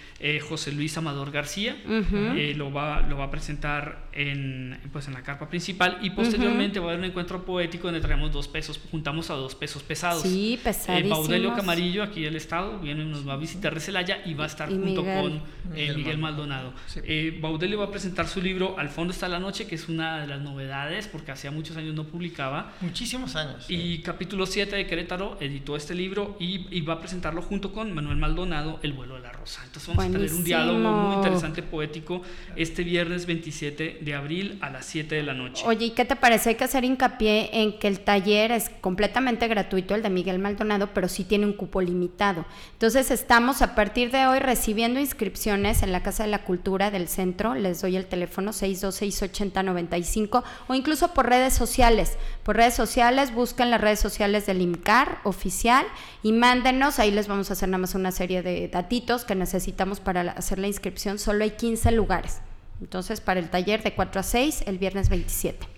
[0.49, 1.77] José Luis Amador García.
[1.87, 6.87] lo, va, lo va a presentar en, pues, en la carpa principal y posteriormente va
[6.87, 10.23] a haber un encuentro poético donde traemos dos pesos, juntamos a dos pesos pesados.
[10.23, 11.19] Sí, pesadísimos.
[11.19, 14.45] Eh, Baudelio Camarillo, aquí del Estado, viene, nos va a visitar de Celaya y va
[14.45, 15.43] a estar junto con
[15.75, 16.73] eh, Miguel, Maldonado.
[16.97, 20.21] Eh, Baudelio va a presentar su libro Al fondo está la noche, que es una
[20.21, 22.73] de las novedades, porque hacía muchos años no publicaba.
[22.81, 23.67] Muchísimos años.
[23.69, 27.93] Y capítulo 7 de Querétaro editó este libro y, y, va a presentarlo junto con
[27.93, 29.63] Manuel Maldonado, El vuelo de la rosa.
[29.65, 32.23] Entonces vamos a tener un diálogo muy interesante, poético,
[32.55, 35.65] este viernes 27 de abril a las 7 de la noche.
[35.67, 36.56] Oye, ¿y qué te parece?
[36.57, 40.89] Hay que hacer hincapié en que el taller es completamente gratuito, el de Miguel Maldonado,
[40.95, 42.47] pero sí tiene un cupo limitado.
[42.73, 47.09] Entonces estamos a partir de hoy recibiendo inscripciones en la Casa de la Cultura del
[47.09, 52.17] centro, les doy el teléfono 6268095 o incluso por redes sociales.
[52.43, 55.85] Por redes sociales, busquen las redes sociales del IMCAR oficial
[56.23, 60.01] y mándenos, ahí les vamos a hacer nada más una serie de datitos que necesitamos
[60.01, 62.41] para hacer la inscripción, solo hay 15 lugares.
[62.81, 65.76] Entonces, para el taller de 4 a 6, el viernes 27.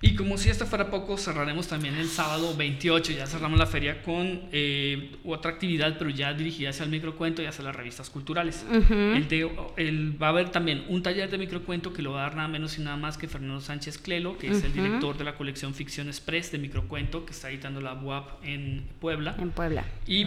[0.00, 4.02] Y como si esto fuera poco, cerraremos también el sábado 28, ya cerramos la feria
[4.02, 8.64] con eh, otra actividad, pero ya dirigida hacia el microcuento y hacia las revistas culturales.
[8.70, 12.48] el va a haber también un taller de microcuento que lo va a dar nada
[12.48, 15.74] menos y nada más que Fernando Sánchez Clelo, que es el director de la colección
[15.74, 19.34] Ficción Express de microcuento, que está editando la UAP en Puebla.
[19.38, 19.84] En Puebla.
[20.06, 20.26] Y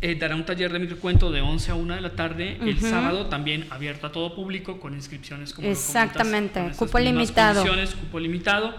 [0.00, 2.58] eh, dará un taller de microcuento de 11 a 1 de la tarde.
[2.60, 7.64] El sábado también abierto a todo público con inscripciones como Exactamente, cupo limitado.
[8.00, 8.74] Cupo limitado.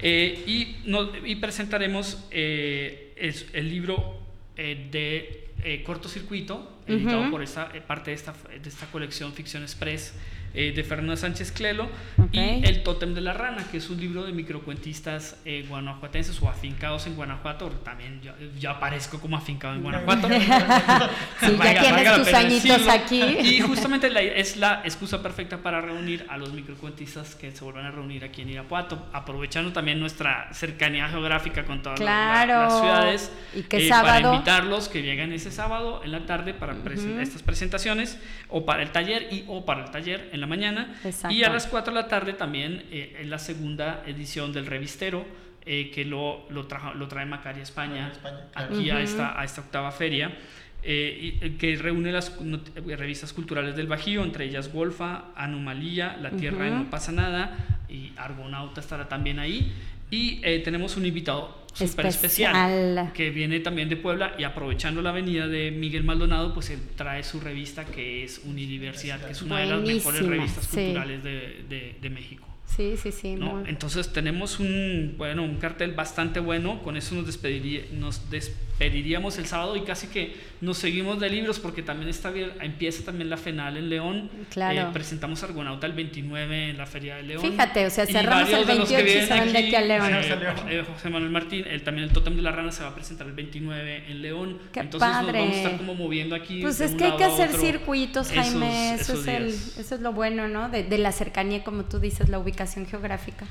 [0.00, 0.76] Eh, y,
[1.24, 3.14] y, presentaremos eh,
[3.52, 4.18] el libro
[4.56, 10.14] de cortocircuito, editado por esta, parte de esta, de esta colección Ficción Express
[10.54, 11.88] eh, de Fernando Sánchez Clelo
[12.32, 16.48] y El Tótem de la Rana, que es un libro de microcuentistas eh, guanajuatenses o
[16.48, 17.68] afincados en Guanajuato.
[17.84, 20.28] También yo, yo aparezco como afincado en Guanajuato.
[21.40, 23.22] sí, ya tienes tus añitos aquí.
[23.22, 27.90] Y justamente es la excusa perfecta para reunir a los microcuentistas que se vuelvan a
[27.90, 33.32] reunir aquí en Irapuato, aprovechando también nuestra cercanía geográfica con todas las, ciudades.
[33.54, 34.08] Y que eh, sábado.
[34.08, 36.74] Para invitarlos que lleguen ese sábado en la tarde para
[37.20, 38.18] estas presentaciones
[38.48, 40.94] o para el taller y o para el taller en la mañana.
[41.30, 45.24] Y a las 4 de la tarde también eh, en la segunda edición del revistero,
[45.64, 48.12] eh, que lo, lo, lo, trae Macaria España,
[48.54, 50.36] aquí a, esta, a esta octava feria.
[50.84, 52.38] Eh, que reúne las
[52.86, 57.56] revistas culturales del Bajío, entre ellas Golfa, Anomalía, La Tierra No pasa nada
[57.88, 59.72] y Argonauta estará también ahí.
[60.10, 63.12] Y tenemos un invitado súper especial.
[63.14, 67.22] que viene también de Puebla y aprovechando la avenida de Miguel Maldonado, pues él trae
[67.22, 72.10] su revista que es Unidiversidad, que es una de las mejores revistas culturales de, de
[72.10, 72.47] México.
[72.76, 73.34] Sí, sí, sí.
[73.34, 73.64] ¿no?
[73.66, 79.46] Entonces tenemos un, bueno, un cartel bastante bueno, con eso nos, despediría, nos despediríamos el
[79.46, 83.36] sábado y casi que nos seguimos de libros porque también está bien, empieza también la
[83.36, 84.30] FENAL en León.
[84.50, 84.80] Claro.
[84.80, 87.42] Eh, presentamos Argonauta el 29 en la Feria de León.
[87.42, 90.12] Fíjate, o sea, cerramos el 28 y se van de aquí a León.
[90.12, 92.94] Eh, eh, José Manuel Martín, el, también el Totem de la Rana se va a
[92.94, 94.58] presentar el 29 en León.
[94.72, 95.38] Qué Entonces padre.
[95.38, 96.60] nos vamos a estar como moviendo aquí.
[96.60, 100.48] Pues es que hay que hacer circuitos, Jaime, eso, es el, eso es lo bueno,
[100.48, 100.68] ¿no?
[100.68, 103.46] De, de la cercanía, como tú dices, la ubicación geográfica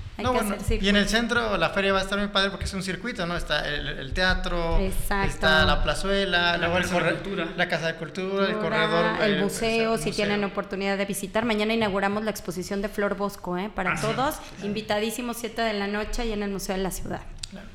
[0.79, 3.25] y en el centro la feria va a estar muy padre porque es un circuito,
[3.25, 3.35] ¿no?
[3.35, 7.47] Está el, teatro, está la plazuela, la, casa, de cultura.
[7.55, 9.21] la casa de cultura, el corredor.
[9.21, 11.45] El, museo, si tienen oportunidad de visitar.
[11.45, 13.71] Mañana inauguramos la exposición de Flor Bosco, ¿eh?
[13.73, 17.21] Para todos, invitadísimos 7 de la noche y en el Museo de la Ciudad.
[17.49, 17.67] Claro.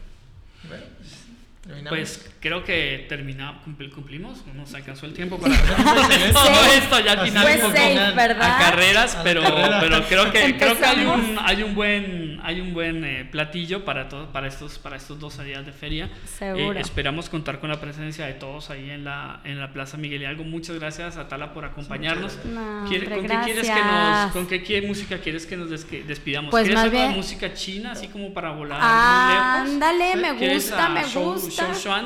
[1.88, 3.62] Pues creo que terminamos,
[3.94, 9.16] cumplimos, nos alcanzó el tiempo para todo esto ya al final un poco a carreras,
[9.22, 9.42] pero,
[9.78, 13.84] pero creo que creo que hay un, hay un buen hay un buen eh, platillo
[13.84, 16.10] para todos para estos para estos dos días de feria.
[16.24, 16.78] Seguro.
[16.78, 20.22] Eh, esperamos contar con la presencia de todos ahí en la en la Plaza Miguel
[20.22, 20.42] Hidalgo.
[20.42, 22.40] Muchas gracias a Tala por acompañarnos.
[22.44, 26.50] No, ¿Con qué quieres que nos con qué música quieres que nos despidamos?
[26.50, 29.84] Pues ¿Quieres algo de música china así como para volar ah, muy lejos?
[29.84, 31.51] Ándale, me gusta, me gusta.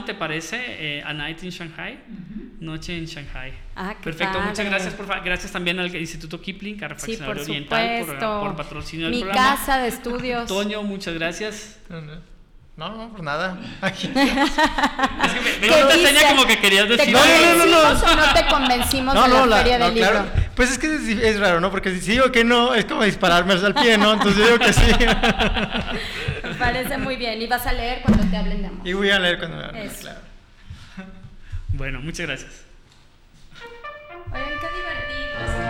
[0.05, 0.59] ¿Te parece?
[0.59, 1.99] Eh, a Night in Shanghai.
[2.61, 3.53] Noche en Shanghai.
[3.74, 4.94] Ah, Perfecto, muchas gracias.
[4.94, 9.78] Por, gracias también al Instituto Kipling, a Refaccionario Oriental, por, por, patrocinio del Mi casa
[9.78, 10.47] de estudios.
[10.49, 11.78] Toño, muchas gracias.
[12.76, 13.59] No, no, por nada.
[13.82, 17.07] es que me, me te enseña como que querías decir.
[17.07, 20.11] ¿Te convencimos no, no, no, o no te convencimos no, no, la feria del libro?
[20.11, 20.28] Claro.
[20.55, 21.70] Pues es que es, es, raro, ¿no?
[21.70, 24.12] Porque si digo que no, es como dispararme al pie, ¿no?
[24.12, 24.82] Entonces yo digo que sí.
[26.59, 27.41] parece muy bien.
[27.41, 28.87] Y vas a leer cuando te hablen de amor.
[28.87, 30.21] Y voy a leer cuando me hablen, claro.
[31.69, 32.65] Bueno, muchas gracias.
[34.33, 35.66] Oigan, qué divertido.